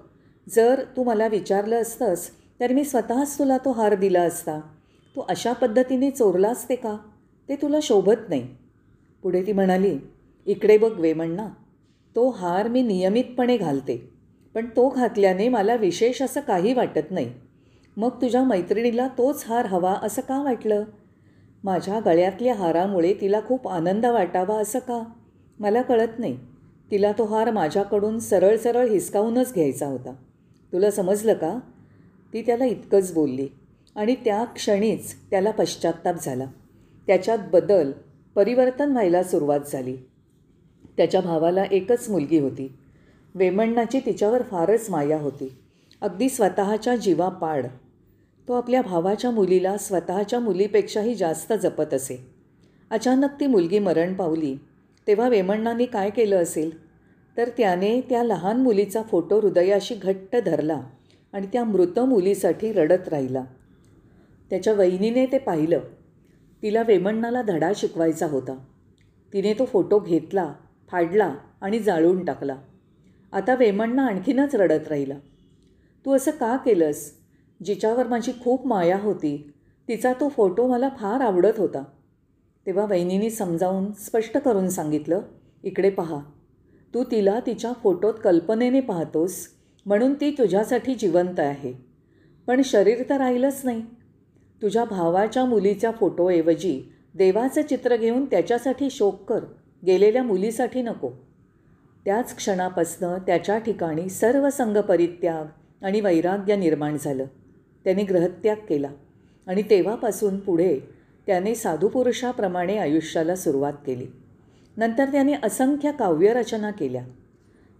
जर 0.49 0.83
तू 0.97 1.05
मला 1.05 1.26
विचारलं 1.26 1.83
असतंस 1.83 2.28
तर 2.61 2.73
मी 2.73 2.85
स्वतःच 2.85 3.38
तुला 3.38 3.59
तो 3.59 3.73
हार 3.73 3.95
दिला 3.95 4.23
असता. 4.23 4.61
तू 5.17 5.21
अशा 5.28 5.52
पद्धतीने 5.52 6.11
चोरलास 6.11 6.69
ते 6.69 6.75
का? 6.75 6.97
ते 7.49 7.57
तुला 7.57 7.78
शोभत 7.83 8.28
नाही. 8.28 8.49
पुढे 9.23 9.43
ती 9.47 9.52
म्हणाली 9.52 9.99
इकडे 10.47 10.78
बघ 10.78 11.00
वेमण्णा 11.00 11.49
तो 12.17 12.31
हार 12.31 12.69
मी 12.69 12.83
नियमितपणे 12.83 13.57
घालते 13.57 14.11
पण 14.55 14.67
तो 14.67 14.88
घातल्याने 14.88 15.49
मला 15.49 15.75
विशेष 15.75 16.23
असं 16.23 16.40
काही 16.40 16.73
वाटत 16.73 17.11
नाही. 17.11 17.33
मग 17.99 18.09
तुझ्या 18.09 18.43
मैत्रिणीला 18.43 19.09
तोच 19.09 19.45
हार 19.47 19.67
हवा 19.67 19.95
असं 20.02 20.23
का 20.23 20.43
वाटलं? 20.43 20.85
माझ्या 21.64 22.00
गळ्यातल्या 22.00 22.55
हारामुळे 22.55 23.14
तिला 23.21 23.40
खूप 23.47 23.69
आनंद 23.69 24.07
वाटावा 24.07 24.61
असं 24.61 24.78
का? 24.78 25.05
मला 25.61 25.83
कळत 25.83 26.19
नाही. 26.19 26.38
तिला 26.90 27.12
तो 27.12 27.25
हार 27.25 27.50
माझ्याकडून 27.50 28.19
सरळ 28.19 28.57
सरळ 28.57 28.88
हिसकावूनच 28.88 29.55
घ्यायचा 29.55 29.87
होता. 29.87 30.12
तुला 30.73 30.90
समजलं 30.90 31.34
का? 31.34 31.58
ती 32.32 32.43
त्याला 32.43 32.65
इतकंच 32.65 33.15
बोलली 33.15 33.49
आणि 33.97 34.15
त्या 34.15 34.45
क्षणीच 34.45 35.15
त्याला 35.30 35.50
पश्चाताप 35.50 36.15
झाला. 36.23 36.45
त्याच्यात 37.06 37.39
बदल 37.52 37.93
परिवर्तन 38.34 38.93
व्हायला 38.93 39.23
सुरुवात 39.23 39.61
झाली. 39.73 39.97
त्याच्या 40.97 41.21
भावाला 41.21 41.65
एकच 41.65 42.11
मुलगी 42.11 42.39
होती. 42.39 42.73
वेमण्णाची 43.34 44.00
तिच्यावर 44.06 44.43
फारच 44.43 44.91
माया 44.91 45.21
होती. 45.21 45.56
अगदी 46.00 46.28
स्वतःच्या 46.28 46.97
जीवापाड. 46.97 47.67
तो 48.49 48.52
आपल्या 48.52 48.82
भावाच्या 48.82 49.30
मुलीला 49.30 49.76
स्वतःच्या 49.76 50.41
मुलीपेक्षाही 50.41 51.15
जास्त 51.15 51.52
जपत 51.52 51.95
असे. 51.95 52.26
अचानक 52.91 53.28
ती 53.41 53.47
मुलगी 53.47 53.78
मरण 53.78 54.15
पावली. 54.15 54.56
तेव्हा 55.06 55.28
वेमण्णाने 55.28 55.84
काय 55.84 56.11
केलं 56.11 56.43
असेल? 56.43 56.89
तर 57.37 57.49
त्याने 57.49 58.00
त्या 58.00 58.23
लहान 58.23 58.61
मुलीचा 58.61 59.02
फोटो 59.02 59.41
हृदयाशी 59.41 59.95
घट्ट 59.95 60.37
धरला 60.37 60.80
आणि 61.32 61.47
त्या 61.47 61.65
मृत 61.65 61.99
मुलीसाठी 61.99 62.73
रडत 62.73 63.08
राहिला. 63.08 63.45
त्याच्या 64.50 64.73
वहिनीने 64.73 65.26
ते 65.26 65.39
पाहिलं. 65.39 65.80
तिला 66.63 66.82
वेमण्णाला 66.82 67.43
धडा 67.43 67.73
शिकवायचा 67.76 68.26
होता. 68.26 68.58
तिने 69.32 69.54
तो 69.54 69.65
फोटो 69.65 69.99
घेतला 69.99 70.54
फाडला 70.91 71.34
आणि 71.61 71.78
जाळून 71.78 72.25
टाकला. 72.25 72.56
आता 73.32 73.54
वेमण्णा 73.54 74.06
आणखीनच 74.06 74.54
रडत 74.54 74.89
राहिला. 74.89 75.19
तू 76.04 76.13
असं 76.13 76.30
का 76.30 76.56
केलंस? 76.56 77.18
जिच्यावर 77.64 78.06
माझी 78.06 78.32
खूप 78.44 78.66
माया 78.66 78.99
होती 78.99 79.52
तिचा 79.88 80.12
तो 80.12 80.28
फोटो 80.28 80.66
मला 80.66 80.88
फार 80.88 81.21
आवडत 81.21 81.58
होता. 81.58 81.84
तेव्हा 82.66 82.84
वहिनीने 82.84 83.30
समजावून 83.30 83.92
स्पष्ट 83.92 84.38
करून 84.38 84.68
सांगितलं 84.68 85.21
इकडे 85.62 85.90
पहा. 85.90 86.21
तू 86.94 87.04
तिला 87.04 87.40
तिच्या 87.47 87.73
फोटोत 87.73 88.14
कल्पनेने 88.25 88.80
पाहतोस 88.80 89.49
म्हणून 89.86 90.14
ती 90.14 90.30
तुझ्यासाठी 90.30 90.94
जिवंत 90.94 91.40
आहे. 91.40 91.73
पण 92.47 92.62
शरीर 92.64 93.02
तर 93.10 93.16
राहिलंच 93.16 93.60
नाही. 93.64 93.82
तुझ्या 94.62 94.84
भावाच्या 94.84 95.44
मुलीच्या 95.44 95.90
फोटोऐवजी 95.90 96.92
देवाचं 97.14 97.62
चित्र 97.62 97.97
घेऊन 97.97 98.25
त्याच्यासाठी 98.25 98.90
शोक 98.90 99.32
कर. 99.32 99.44
गेलेल्या 99.86 100.23
मुलीसाठी 100.23 100.82
नको. 100.82 101.10
त्याच 102.04 102.36
क्षणापासनं 102.36 103.18
त्याच्या 103.18 103.58
ठिकाणी 103.58 104.08
सर्व 104.08 104.50
संघपरित्याग 104.50 105.44
आणि 105.84 106.00
वैराग्य 106.00 106.56
निर्माण 106.56 106.97
झालं. 107.00 107.25
त्याने 107.84 108.04
ग्रहत्याग 108.04 108.56
केला. 108.69 108.91
आणि 109.47 109.62
तेव्हापासून 109.62 110.38
पुढे 110.38 110.80
त्याने 111.26 111.54
साधुपुरुषाप्रमाणे 111.54 112.78
आयुष्याला 112.78 113.36
सुरुवात 113.36 113.73
केली. 113.86 114.06
नंतर 114.76 115.04
त्याने 115.12 115.32
असंख्य 115.43 115.93
काव्यरचना 115.99 116.71
केल्या. 116.71 117.06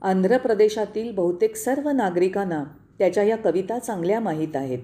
आंध्र 0.03 0.39
प्रदेशातील 0.39 1.13
बहुतेक 1.13 1.57
सर्व 1.57 1.89
नागरिकांना 1.89 2.65
त्याच्या 2.99 3.23
या 3.23 3.37
कविता 3.37 3.79
चांगल्या 3.79 4.21
माहीत 4.21 4.57
आहेत. 4.57 4.79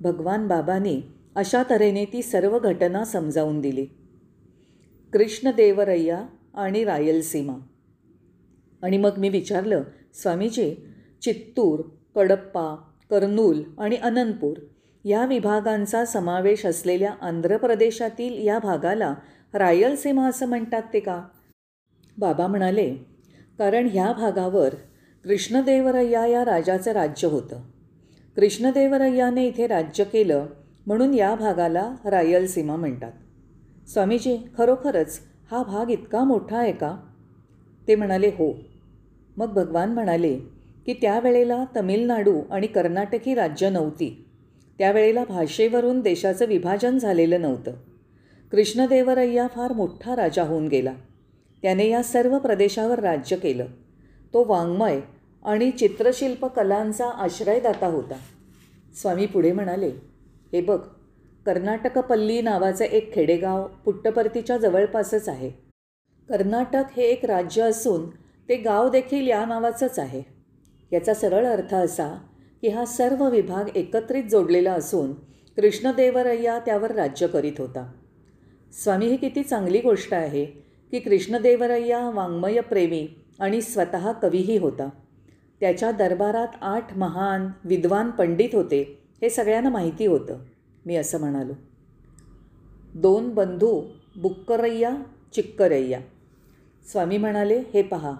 भगवान 0.00 0.48
बाबांनी 0.48 1.02
अशा 1.34 1.62
तऱ्हेने 1.70 2.04
ती 2.04 2.22
सर्व 2.22 2.58
घटना 2.58 3.04
समजावून 3.04 3.60
दिली. 3.60 3.86
कृष्णदेवरय्या 5.12 6.26
आणि 6.54 6.84
रायलसीमा. 6.84 7.54
आणि 8.82 8.98
मग 8.98 9.10
मी 9.18 9.28
विचारलं 9.28 9.82
स्वामीजी 10.14 10.86
चित्तूर 11.22 11.80
कडप्पा 12.14 12.87
कर्नूल 13.10 13.62
आणि 13.78 13.96
अनंतपूर 13.96 14.56
या 15.04 15.26
विभागांचा 15.26 16.04
समावेश 16.04 16.66
असलेल्या 16.66 17.14
आंध्र 17.20 17.56
प्रदेशातील 17.56 18.46
या 18.46 18.58
भागाला 18.58 19.14
रायलसीमा 19.54 20.28
असं 20.28 20.46
म्हणतात 20.46 20.82
ते 20.92 21.00
का? 21.00 21.24
बाबा 22.18 22.46
म्हणाले 22.46 22.94
कारण 23.58 23.88
ह्या 23.92 24.12
भागावर 24.12 24.74
कृष्णदेवरय्या 25.24 26.26
या 26.26 26.44
राजाचं 26.44 26.90
राज्य 26.90 27.28
होतं. 27.28 27.60
कृष्णदेवरय्याने 28.36 29.46
इथे 29.46 29.66
राज्य 29.66 30.04
केलं 30.04 30.46
म्हणून 30.86 31.14
या 31.14 31.34
भागाला 31.34 31.94
रायलसीमा 32.04 32.76
म्हणतात. 32.76 33.12
स्वामीजी 33.88 34.38
खरोखरच 34.58 35.20
हा 35.50 35.62
भाग 35.62 35.90
इतका 35.90 36.24
मोठा 36.24 36.58
आहे 36.58 36.72
का? 36.72 36.98
ते 37.88 37.94
म्हणाले 37.94 38.28
हो. 38.28 38.54
मग 39.36 39.52
भगवान 39.52 39.92
म्हणाले 39.92 40.38
की 40.88 40.94
त्यावेळेला 40.94 41.64
तमिळनाडू 41.76 42.42
आणि 42.50 42.66
कर्नाटक 42.66 43.18
ही 43.26 43.34
राज्य 43.34 43.70
नव्हती. 43.70 44.24
त्यावेळेला 44.78 45.24
भाषेवरून 45.24 46.00
देशाचं 46.00 46.46
विभाजन 46.46 46.98
झालेलं 46.98 47.40
नव्हतं. 47.40 47.72
कृष्णदेवरय्या 48.52 49.46
फार 49.46 49.72
मोठा 49.72 50.16
राजा 50.16 50.42
होऊन 50.42 50.68
गेला. 50.68 50.94
त्याने 51.62 51.88
या 51.88 52.02
सर्व 52.02 52.38
प्रदेशावर 52.38 52.98
राज्य 52.98 53.36
केलं. 53.36 53.66
तो 54.34 54.44
वाङ्मय 54.48 55.00
आणि 55.44 55.70
चित्रशिल्प 55.70 56.46
कलांचा 56.46 57.06
आश्रयदाता 57.06 57.86
होता. 57.86 58.18
स्वामी 59.02 59.26
पुढे 59.26 59.52
म्हणाले 59.52 59.90
हे 60.52 60.60
बघ 60.60 60.80
कर्नाटकपल्ली 61.46 62.42
नावाचं 62.42 62.84
एक 62.84 63.14
खेडेगाव 63.14 63.68
पुट्टपर्तीच्या 63.84 64.56
जवळपासच 64.56 65.28
आहे. 65.28 65.48
कर्नाटक 66.28 66.84
हे 66.96 67.02
एक 67.02 67.24
राज्य 67.24 67.62
असून 67.62 68.10
ते 68.48 68.56
गाव 68.56 68.90
देखील 68.90 69.26
या 69.26 69.44
नावाचंच 69.44 69.98
आहे. 69.98 70.37
याचा 70.92 71.14
सरळ 71.14 71.46
अर्थ 71.46 71.74
असा 71.74 72.18
की 72.62 72.68
हा 72.68 72.84
सर्व 72.84 73.28
विभाग 73.28 73.76
एकत्रित 73.76 74.24
जोडलेला 74.24 74.72
असून 74.72 75.12
कृष्णदेवरय्या 75.56 76.58
त्यावर 76.58 76.90
राज्य 76.90 77.26
करीत 77.26 77.52
होता. 77.58 77.92
स्वामी 78.72 79.06
ही 79.06 79.16
किती 79.16 79.42
चांगली 79.42 79.80
गोष्ट 79.80 80.14
आहे 80.14 80.44
की 80.90 80.98
कृष्णदेवरय्या 80.98 82.10
वाङ्मयप्रेमी 82.10 83.08
आणि 83.40 83.62
स्वतः 83.62 84.12
कवीही 84.12 84.56
होता. 84.56 84.88
त्याच्या 85.60 85.92
दरबारात 85.92 86.48
आठ 86.60 86.96
महान 86.96 87.48
विद्वान 87.64 88.10
पंडित 88.10 88.48
होते 88.52 88.98
हे 89.22 89.30
सगळ्यांना 89.30 89.70
माहिती 89.70 90.06
होतं 90.06 90.38
मी 90.86 90.96
असं 90.96 91.20
म्हणालो. 91.20 91.52
दोन 92.94 93.28
बंधू 93.28 93.82
बुक्करय्या 94.16 94.90
चिक्करय्या. 95.34 96.00
स्वामी 96.92 97.18
म्हणाले 97.18 97.62
हे 97.74 97.82
पहा 97.82 98.12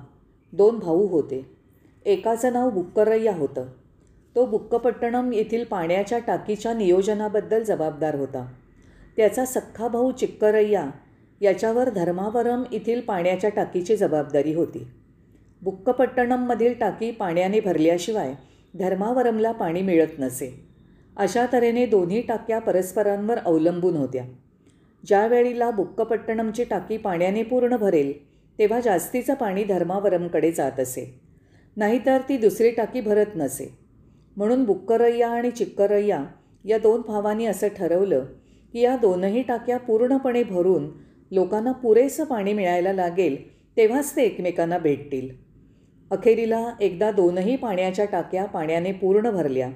दोन 0.53 0.79
भाऊ 0.79 1.07
होते. 1.07 1.58
एकाचं 2.09 2.53
नाव 2.53 2.71
बुक्करय्या 2.71 3.35
होतं. 3.35 3.67
तो 4.37 4.47
बुक्कपट्टणम 4.47 5.33
येथील 5.33 5.65
पाण्याच्या 5.65 6.19
टाकीच्या 6.19 6.75
नियोजनाबद्दल 6.75 7.63
जबाबदार 7.63 8.15
होता. 8.15 8.53
त्याचा 9.17 9.45
सख्खा 9.45 9.89
भाऊ 9.89 10.13
चिक्करय्या 10.13 10.91
याच्यावर 11.41 11.91
धर्मावरम 11.91 12.63
येथील 12.73 13.01
पाण्याच्या 13.01 13.51
टाकीची 13.51 13.97
जबाबदारी 13.97 14.55
होती. 14.55 14.87
बुक्कपट्टणममधील 15.63 16.75
टाकी 16.75 17.11
पाण्याने 17.11 17.61
भरल्याशिवाय 17.61 18.35
धर्मावरमला 18.79 19.53
पाणी 19.53 19.83
मिळत 19.83 20.19
नसे. 20.19 20.67
अशा 21.17 21.47
तऱ्हेने 21.53 21.87
दोन्ही 21.87 22.23
टाक्या 22.23 22.59
परस्परांवर 22.59 23.39
अवलंबून 23.39 23.97
होत्या. 23.97 24.25
ज्या 25.07 25.27
वेळीला 25.27 25.71
बुक्कपट्टणमची 25.71 26.65
टाकी 26.65 26.97
पाण्याने 26.97 27.43
पूर्ण 27.43 27.77
भरेल 27.77 28.13
तेव्हा 28.59 28.81
जास्तीचं 28.81 29.35
पाणी 29.35 29.65
धर्मावरमकडे 29.65 30.53
जात 30.53 30.81
असे. 30.81 31.28
नाहीतर 31.79 32.21
ती 32.29 32.37
दुसरी 32.37 32.71
टाकी 32.71 33.01
भरत 33.01 33.27
नसे. 33.37 33.79
म्हणून 34.37 34.65
बुक्करय्या 34.65 35.29
आणि 35.29 35.51
चिक्करय्या 35.51 36.25
या 36.65 36.79
दोन 36.79 37.01
भावांनी 37.01 37.47
असं 37.47 37.69
ठरवलं 37.69 38.25
की 38.73 38.81
या 38.81 38.97
दोनही 38.97 39.43
टाक्या 39.43 39.77
पूर्णपणे 39.77 40.43
भरून 40.43 40.91
लोकांना 41.31 41.73
पुरेसं 41.73 42.25
पाणी 42.25 42.53
मिळायला 42.53 42.93
लागेल 42.93 43.37
तेव्हाच 43.77 44.17
ते 44.17 44.23
एकमेकांना 44.23 44.79
भेटतील. 44.79 45.29
अखेरीला 46.11 46.73
एकदा 46.81 47.11
दोनही 47.11 47.57
पाण्याच्या 47.57 48.05
टाक्या 48.05 48.45
पाण्याने 48.45 48.93
पूर्ण 48.93 49.31
भरल्या 49.31 49.69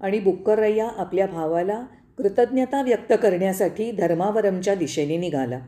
आणि 0.00 0.20
बुक्करय्या 0.20 0.88
आपल्या 0.96 1.26
भावाला 1.26 1.86
कृतज्ञता 2.18 2.82
व्यक्त 2.82 3.12
करण्यासाठी 3.22 3.92
धर्मावरमच्या 3.92 4.74
दिशेने 4.74 5.16
निघाला. 5.16 5.60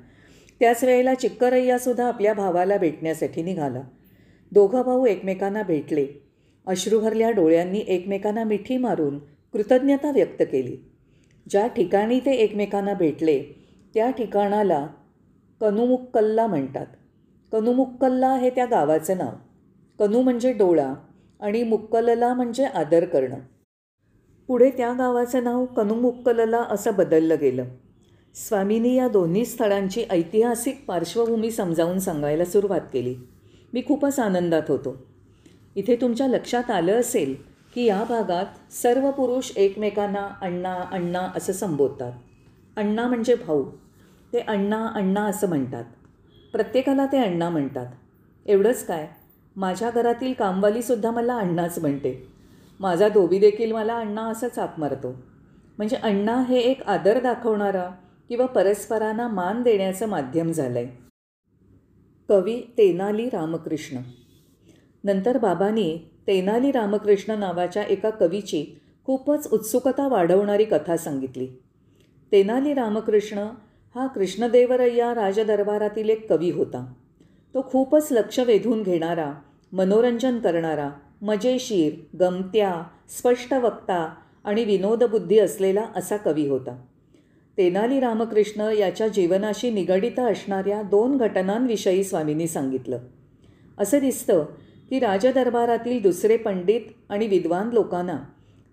त्याच 0.61 0.85
वेळेला 0.85 1.15
चिक्करय्यासुद्धा 1.15 2.09
आपल्या 2.09 2.35
भावाला 2.35 2.77
भेटण्यासाठी 2.77 3.43
निघाला. 3.43 3.83
दोघं 4.53 4.83
भाऊ 4.83 5.07
एकमेकांना 5.07 5.63
भेटले. 5.63 6.07
अश्रूभरल्या 6.67 7.31
डोळ्यांनी 7.31 7.85
एकमेकांना 7.89 8.45
मिठी 8.45 8.77
मारून 8.77 9.19
कृतज्ञता 9.53 10.11
व्यक्त 10.11 10.43
केली. 10.43 10.77
ज्या 11.51 11.67
ठिकाणी 11.67 12.21
ते 12.21 12.33
एकमेकांना 12.33 12.95
भेटले 12.95 13.43
त्या 13.95 14.11
ठिकाणाला 14.11 14.87
कनुमुक्कल्ला 15.61 16.47
म्हणतात. 16.47 16.87
कनुमुक्कल्ला 17.53 18.35
हे 18.35 18.51
त्या 18.51 18.65
गावाचं 18.65 19.19
नाव. 19.19 19.31
कनू 19.99 20.23
म्हणजे 20.23 20.53
डोळा 20.53 20.95
आणि 21.41 21.63
मुक्कलला 21.63 22.35
म्हणजे 22.35 22.65
आदर 22.65 23.05
करणं. 23.05 23.39
पुढे 24.47 24.71
त्या 24.71 24.93
गावाचं 24.93 25.45
नाव 25.45 25.65
कनुमुक्कलला 25.65 26.59
असं 26.59 26.95
बदललं 26.95 27.37
गेलं. 27.41 27.65
स्वामींनी 28.35 28.95
या 28.95 29.09
दोन्ही 29.09 29.45
स्थळांची 29.45 30.05
ऐतिहासिक 30.11 30.85
पार्श्वभूमी 30.89 31.51
समजावून 31.51 31.99
सांगायला 31.99 32.45
सुरुवात 32.45 32.81
केली. 32.93 33.15
मी 33.73 33.83
खूपच 33.89 34.21
आनंदात 34.21 34.63
होतो. 34.69 35.07
इथे 35.77 35.97
तुमच्या 35.97 36.27
लक्षात 36.29 36.71
आलं 36.71 37.01
असेल 37.01 37.35
की 37.75 37.85
या 37.85 38.05
भागात 38.09 38.73
सर्व 38.73 39.11
पुरुष 39.11 39.53
एकमेकांना 39.57 40.29
अण्णा 40.43 40.75
अण्णा 40.93 41.29
असं 41.37 41.53
संबोधतात. 41.53 42.13
अण्णा 42.77 43.07
म्हणजे 43.07 43.35
भाऊ. 43.35 43.65
ते 44.33 44.39
अण्णा 44.39 44.87
अण्णा 44.87 45.23
असं 45.23 45.49
म्हणतात. 45.49 45.85
प्रत्येकाला 46.53 47.07
ते 47.07 47.19
अण्णा 47.19 47.49
म्हणतात. 47.49 47.87
एवढंच 48.47 48.87
काय? 48.87 49.09
माझ्या 49.57 49.91
घरातील 49.91 50.33
कामवालीसुद्धा 50.33 51.11
मला 51.11 51.37
अण्णाच 51.37 51.79
म्हणते. 51.79 52.29
माझा 52.81 53.09
धोबी 53.09 53.39
देखील 53.39 53.73
मला 53.73 53.97
अण्णा 53.97 54.23
असं 54.23 54.49
चाप 54.49 54.81
मारतो 54.81 55.09
म्हणजे 55.79 55.97
अण्णा 55.97 56.43
हे 56.43 56.59
एक 56.59 56.83
आदर 56.83 57.21
दाखवणारा 57.21 57.91
किंवा 58.29 58.47
परस्परांना 58.47 59.29
मान 59.29 59.63
देण्याचं 59.63 60.09
माध्यम 60.09 60.53
झालं 60.53 60.79
आहे 60.79 61.02
कवी 62.33 62.75
तेनाली 62.79 63.27
रामकृष्ण. 63.27 63.99
नंतर 65.05 65.39
बाबांनी 65.39 65.99
तेनाली 66.27 66.73
रामकृष्ण 66.73 67.39
नावाच्या 67.39 67.83
एका 67.83 68.11
कवीची 68.11 68.81
खूपच 69.07 69.49
उत्सुकता 69.53 70.09
वाढवणारी 70.09 70.65
कथा 70.65 70.97
सांगितली. 70.97 71.47
तेनाली 72.33 72.75
रामकृष्ण 72.75 73.39
हा 73.95 74.07
कृष्णदेवरय्या 74.07 75.15
राजदरबारातील 75.15 76.09
एक 76.09 76.29
कवी 76.29 76.51
होता. 76.51 76.93
तो 77.55 77.63
खूपच 77.63 78.09
लक्ष 78.11 78.41
वेधून 78.41 78.83
घेणारा 78.83 79.33
मनोरंजन 79.73 80.39
करणारा 80.39 80.91
मजेशीर 81.23 82.17
गमत्या 82.21 82.83
स्पष्ट 83.09 83.55
वक्ता 83.55 84.15
आणि 84.45 84.65
विनोदबुद्धी 84.65 85.39
असलेला 85.39 85.87
असा 85.97 86.17
कवी 86.17 86.49
होता. 86.49 86.85
तेनाली 87.59 88.01
रामकृष्ण 88.01 88.61
याच्या 88.79 89.09
जीवनाशी 89.09 89.71
निगडित 89.71 90.19
असणाऱ्या 90.19 90.83
दोन 90.83 91.17
घटनांविषयी 91.17 92.05
स्वामींनी 92.05 92.47
सांगितलं. 92.47 92.99
असं 93.79 93.99
दिसतं 93.99 94.45
की 94.91 94.99
राजदरबारातील 94.99 96.03
दुसरे 96.03 96.37
पंडित 96.37 96.81
आणि 97.09 97.27
विद्वान 97.27 97.71
लोकांना 97.73 98.17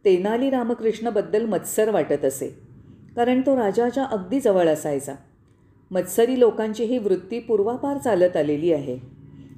तेनाली 0.05 0.49
रामकृष्णबद्दल 0.49 1.45
मत्सर 1.45 1.89
वाटत 1.89 2.25
असे 2.25 2.47
कारण 3.15 3.41
तो 3.41 3.55
राजाच्या 3.55 4.03
अगदी 4.03 4.39
जवळ 4.39 4.67
असायचा. 4.67 5.13
मत्सरी 5.91 6.39
लोकांची 6.39 6.83
ही 6.83 6.97
वृत्ती 6.97 7.39
पूर्वापार 7.39 7.97
चालत 7.97 8.37
आलेली 8.37 8.73
आहे. 8.73 8.97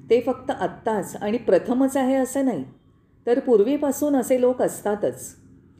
ते 0.09 0.21
फक्त 0.21 0.51
आत्ताच 0.51 1.15
आणि 1.15 1.37
प्रथमच 1.37 1.97
आहे 1.97 2.15
असं 2.15 2.45
नाही 2.45 2.63
तर 3.27 3.39
पूर्वीपासून 3.39 4.15
असे 4.15 4.41
लोक 4.41 4.61
असतातच. 4.61 5.35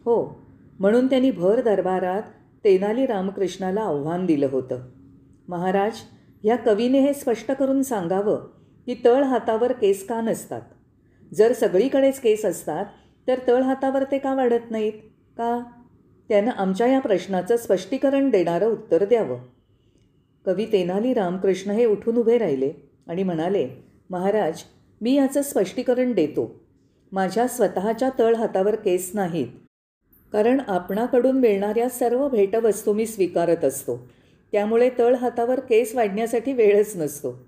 हो 0.05 0.45
म्हणून 0.79 1.07
त्यांनी 1.07 1.31
भर 1.31 1.61
दरबारात 1.61 2.21
तेनाली 2.63 3.05
रामकृष्णाला 3.05 3.81
आव्हान 3.81 4.25
दिलं 4.25 4.47
होतं. 4.51 4.79
महाराज 5.47 5.91
ह्या 6.43 6.55
कवीने 6.55 6.99
हे 6.99 7.13
स्पष्ट 7.13 7.51
करून 7.51 7.83
सांगावं 7.83 8.35
की 8.85 8.95
तळ 9.05 9.23
हातावर 9.23 9.71
केस 9.71 10.07
का 10.07 10.21
नसतात? 10.21 10.61
जर 11.33 11.53
सगळीकडेच 11.53 12.19
केस 12.19 12.45
असतात 12.45 12.85
तर 13.27 13.39
तळ 13.47 13.61
हातावर 13.61 14.03
ते 14.03 14.17
का 14.17 14.33
वाढत 14.33 14.71
नाहीत? 14.71 14.93
का? 15.37 15.63
त्यानं 16.29 16.51
आमच्या 16.51 16.87
या 16.87 16.99
प्रश्नाचं 16.99 17.57
स्पष्टीकरण 17.57 18.29
देणारं 18.29 18.65
उत्तर 18.65 19.05
द्यावं. 19.05 19.37
कवी 20.45 20.65
तेनाली 20.65 21.13
रामकृष्ण 21.13 21.71
हे 21.71 21.85
उठून 21.85 22.17
उभे 22.17 22.37
राहिले 22.37 22.73
आणि 23.07 23.23
म्हणाले 23.23 23.69
महाराज 24.09 24.61
मी 25.01 25.13
याचं 25.13 25.41
स्पष्टीकरण 25.41 26.13
देतो. 26.13 26.59
माझ्या 27.11 27.47
स्वतःच्या 27.47 28.09
तळ 28.19 28.35
हातावर 28.35 28.75
केस 28.75 29.11
नाहीत. 29.13 29.47
कारण 30.33 30.61
आपणाकडून 30.67 31.39
मिळणाऱ्या 31.39 31.89
सर्व 31.89 32.29
भेटवस्तू 32.29 32.93
मी 32.93 33.05
स्वीकारत 33.05 33.63
असतो. 33.65 34.09
त्यामुळे 34.51 34.89
तळ 34.99 35.15
हातावर 35.15 35.59
केस 35.59 35.95
वाढण्यासाठी 35.95 36.53
वेळच 36.53 36.93
नसतो. 36.95 37.47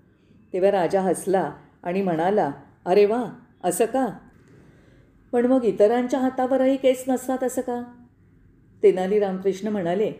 तेव्हा 0.54 0.72
राजा 0.72 1.02
हसला 1.02 1.52
आणि 1.84 2.02
म्हणाला 2.02 2.52
अरे 2.86 3.06
वा 3.06 3.26
असं 3.64 3.86
का? 3.86 4.08
पण 5.32 5.46
मग 5.46 5.64
इतरांच्या 5.64 6.20
हातावरही 6.20 6.78
केस 6.78 7.04
नसतात 7.08 7.44
असं 7.44 7.62
का? 7.62 7.84
तेनाली 8.84 9.20
रामकृष्ण 9.20 9.68
म्हणाले 9.68 10.12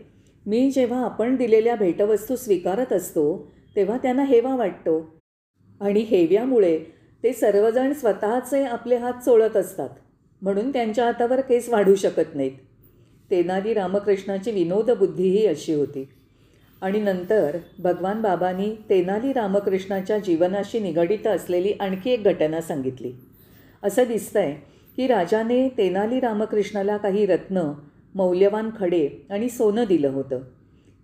मी 0.46 0.70
जेव्हा 0.70 1.04
आपण 1.04 1.36
दिलेल्या 1.36 1.76
भेटवस्तू 1.76 2.36
स्वीकारत 2.36 2.92
असतो 2.92 3.52
तेव्हा 3.76 3.96
त्यांना 3.96 4.24
हेवा 4.24 4.56
वाटतो. 4.56 5.20
आणि 5.80 6.00
हेव्यामुळे 6.00 6.84
ते 7.22 7.32
सर्वजण 7.32 7.92
स्वतःचे 7.92 8.64
आपले 8.64 8.96
हात 8.96 9.12
चोळत 9.12 9.56
असतात. 9.56 9.88
म्हणून 10.44 10.72
त्यांच्या 10.72 11.04
हातावर 11.04 11.40
केस 11.40 11.68
वाढू 11.68 11.94
शकत 11.94 12.34
नाहीत. 12.34 12.52
तेनाली 13.30 13.74
रामकृष्णाची 13.74 14.50
विनोदबुद्धीही 14.50 15.46
अशी 15.46 15.74
होती. 15.74 16.08
आणि 16.82 17.00
नंतर 17.00 17.56
भगवान 17.78 18.22
बाबांनी 18.22 18.74
तेनाली 18.90 19.32
रामकृष्णाच्या 19.32 20.18
जीवनाशी 20.18 20.80
निगडित 20.80 21.26
असलेली 21.26 21.72
आणखी 21.72 22.10
एक 22.10 22.24
घटना 22.24 22.60
सांगितली. 22.60 23.12
असं 23.82 24.04
दिसतंय 24.08 24.54
की 24.96 25.06
राजाने 25.06 25.68
तेनाली 25.68 26.20
रामकृष्णाला 26.20 26.96
काही 26.96 27.26
रत्न 27.26 27.72
मौल्यवान 28.14 28.70
खडे 28.78 29.26
आणि 29.30 29.48
सोनं 29.48 29.84
दिलं 29.84 30.08
होतं. 30.08 30.40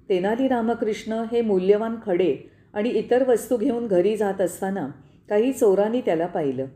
तेनाली 0.09 0.49
रामकृष्ण 0.49 1.13
हे 1.33 1.41
मूल्यवान 1.41 1.97
खडे 2.07 2.37
आणि 2.75 2.89
इतर 2.89 3.29
वस्तू 3.29 3.57
घेऊन 3.57 3.87
घरी 3.87 4.17
जात 4.17 4.41
असताना 4.41 4.89
काही 5.29 5.53
चोरांनी 5.53 6.01
त्याला 6.01 6.27
पाहिलं 6.27 6.67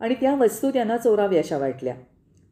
आणि 0.00 0.14
त्या 0.14 0.34
वस्तू 0.34 0.70
त्यांना 0.70 0.96
चोराव्याशा 0.96 1.58
वाटल्या. 1.58 1.94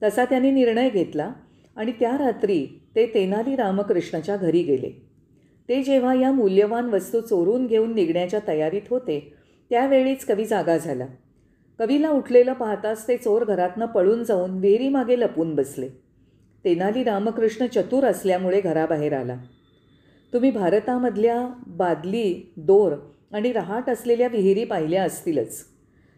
तसा 0.03 0.25
त्यांनी 0.25 0.51
निर्णय 0.51 0.91
घेतला 0.91 1.33
आणि 1.77 1.93
त्या 1.93 2.19
रात्री 2.19 2.67
ते 2.97 3.07
तेनाली 3.07 3.57
रामकृष्णाच्या 3.57 4.37
घरी 4.37 4.63
गेले. 4.63 4.91
ते 5.69 5.83
जेव्हा 5.83 6.15
या 6.15 6.33
मूल्यवान 6.33 6.85
वस्तू 6.85 7.21
चोरून 7.21 7.67
घेऊन 7.67 7.95
निघण्याच्या 7.95 8.41
तयारीत 8.49 8.83
होते 8.91 9.35
त्यावेळीच 9.71 10.25
कवी 10.25 10.45
जागा 10.45 10.77
झाला. 10.77 11.07
कवीला 11.79 12.11
उठलेलं 12.11 12.53
पाहताच 12.53 13.09
ते 13.09 13.17
चोर 13.17 13.45
घरातनं 13.45 13.87
पळून 13.87 14.25
जाऊन 14.25 14.51
विहिरीमागे 14.51 15.21
लपून 15.21 15.55
बसले. 15.55 15.89
तेनाली 16.65 17.05
रामकृष्ण 17.05 17.67
चतुर 17.67 18.05
असल्यामुळे 18.05 18.61
घराबाहेर 18.61 19.13
आला. 19.13 19.37
तुम्ही 20.33 20.51
भारतामधल्या 20.51 21.63
बादली 21.67 22.53
दोर 22.57 22.93
आणि 23.33 23.53
रहाट 23.53 23.91
असलेल्या 23.91 24.29
विहिरी 24.29 24.65
पाहिल्या 24.65 25.05
असतीलच. 25.05 25.65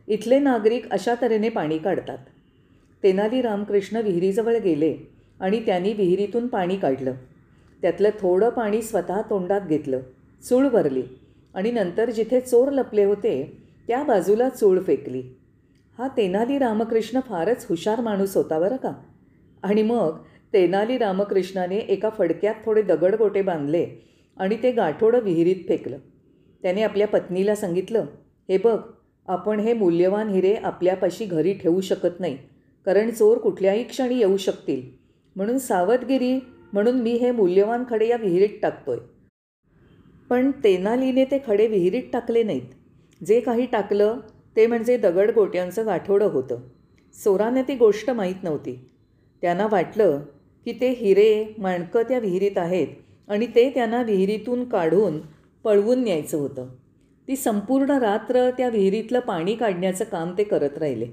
इथले 0.09 0.39
नागरिक 0.39 0.91
अशा 0.91 1.15
तऱ्हेने 1.23 1.49
पाणी 1.49 1.79
काढतात. 1.79 2.19
तेनाली 3.03 3.43
रामकृष्ण 3.43 3.97
विहिरीजवळ 3.97 4.57
गेले 4.57 4.97
आणि 5.41 5.61
त्यांनी 5.67 5.93
विहिरीतून 5.93 6.47
पाणी 6.47 6.77
काढलं. 6.77 7.13
त्यातलं 7.83 8.11
थोडं 8.21 8.51
पाणी 8.51 8.83
स्वतः 8.83 9.21
तोंडात 9.23 9.61
घेतलं. 9.61 10.01
चूळ 10.49 10.69
भरली 10.69 11.03
आणि 11.55 11.71
नंतर 11.71 12.11
जिथे 12.11 12.41
चोर 12.41 12.71
लपले 12.71 13.05
होते 13.05 13.63
त्या 13.89 14.03
बाजूला 14.03 14.49
चूळ 14.49 14.79
फेकली. 14.81 15.23
हा 15.99 16.09
तेनाली 16.09 16.59
रामकृष्ण 16.59 17.21
फारच 17.21 17.67
हुशार 17.69 18.01
माणूस 18.01 18.37
होता 18.37 18.59
बरं 18.59 18.77
का? 18.77 18.93
आणि 19.63 19.83
मग 19.83 20.19
तेनाली 20.53 20.99
रामकृष्णाने 20.99 21.77
एका 21.77 22.11
फडक्यात 22.11 22.55
थोडे 22.65 22.83
दगडगोटे 22.83 23.43
बांधले 23.43 23.87
आणि 24.37 24.57
ते 24.63 24.73
गाठोडं 24.73 25.21
विहिरीत 25.21 25.65
फेकलं. 25.69 25.99
त्याने 26.63 26.83
आपल्या 26.83 27.07
पत्नीला 27.07 27.55
सांगितलं 27.55 28.05
हे 28.49 28.59
बघ 28.59 28.79
आपण 29.29 29.61
हे 29.61 29.73
मूल्यवान 29.73 30.29
हिरे 30.29 30.55
आपल्यापाशी 30.55 31.25
घरी 31.25 31.53
ठेवू 31.53 31.81
शकत 31.81 32.21
नाही. 32.21 32.39
कारण 32.87 33.11
चोर 33.11 33.39
कुठल्याही 33.39 33.85
क्षणी 33.85 34.19
येऊ 34.19 34.37
शकतील. 34.37 34.83
म्हणून 35.37 35.59
सावधगिरी 35.59 36.41
म्हणून 36.73 37.01
मी 37.01 37.13
हे 37.13 37.31
मूल्यवान 37.31 37.85
खडे 37.91 38.09
या 38.09 38.17
विहिरीत 38.17 38.59
टाकतोय. 38.63 38.99
पण 40.31 40.51
तेनालीने 40.51 41.25
ते 41.25 41.39
खडे 41.47 41.67
विहिरीत 41.67 42.03
टाकले 42.13 42.43
नाहीत. 42.43 42.63
जे 43.27 43.41
काही 43.41 43.67
टाकलं 43.67 44.19
ते 44.57 44.67
म्हणजे 44.67 44.97
दगड 44.97 45.31
गोट्यांचं 45.31 45.87
गाठोडं 45.87 46.27
होतं. 46.27 46.57
चोराने 47.25 47.63
ती 47.63 47.75
गोष्ट 47.75 48.11
माहीत 48.11 48.43
नव्हती. 48.43 48.91
त्यांना 49.43 49.67
वाटलं 49.71 50.21
की 50.65 50.73
ते 50.81 50.91
हिरे 50.91 51.55
माणकं 51.59 52.03
त्या 52.03 52.19
विहिरीत 52.19 52.59
आहेत 52.59 52.87
आणि 53.29 53.47
ते 53.47 53.71
त्यांना 53.71 54.03
विहिरीतून 54.03 54.69
काढून 54.69 55.21
पळवून 55.65 56.03
न्यायचं 56.03 56.39
होतं. 56.39 56.69
ती 57.29 57.37
संपूर्ण 57.37 57.91
रात्र 57.91 58.51
त्या 58.51 58.69
विहिरीतलं 58.69 59.21
पाणी 59.21 59.55
काढण्याचं 59.55 60.05
काम 60.05 60.35
ते 60.39 60.45
करत 60.45 60.79
राहिले. 60.79 61.07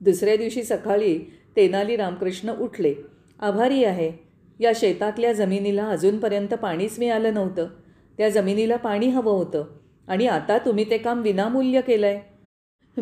दुसऱ्या 0.00 0.36
दिवशी 0.36 0.62
सकाळी 0.62 1.18
तेनाली 1.56 1.96
रामकृष्ण 1.96 2.56
उठले. 2.56 2.94
आभारी 3.40 3.84
आहे. 3.84 4.12
या 4.60 4.72
शेतातल्या 4.74 5.32
जमिनीला 5.32 5.84
अजूनपर्यंत 5.86 6.48
पाणीच 6.48 6.98
मिळालं 6.98 7.34
नव्हतं. 7.34 7.68
त्या 8.18 8.28
जमिनीला 8.28 8.76
पाणी 8.76 9.08
हवं 9.08 9.32
होतं. 9.32 9.64
आणि 10.08 10.26
आता 10.26 10.58
तुम्ही 10.58 10.90
ते 10.90 10.98
काम 10.98 11.22
विनामूल्य 11.22 11.80
केलं 11.80 12.06
आहे 12.06 12.20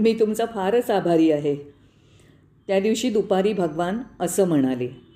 मी 0.00 0.16
तुमचा 0.20 0.44
फारच 0.46 0.90
आभारी 0.90 1.31
आहे. 1.31 1.57
त्या 2.66 2.81
दिवशी 2.81 3.11
दुपारी 3.11 3.52
भगवान 3.52 3.98
असं 4.20 4.48
म्हणाले. 4.48 5.12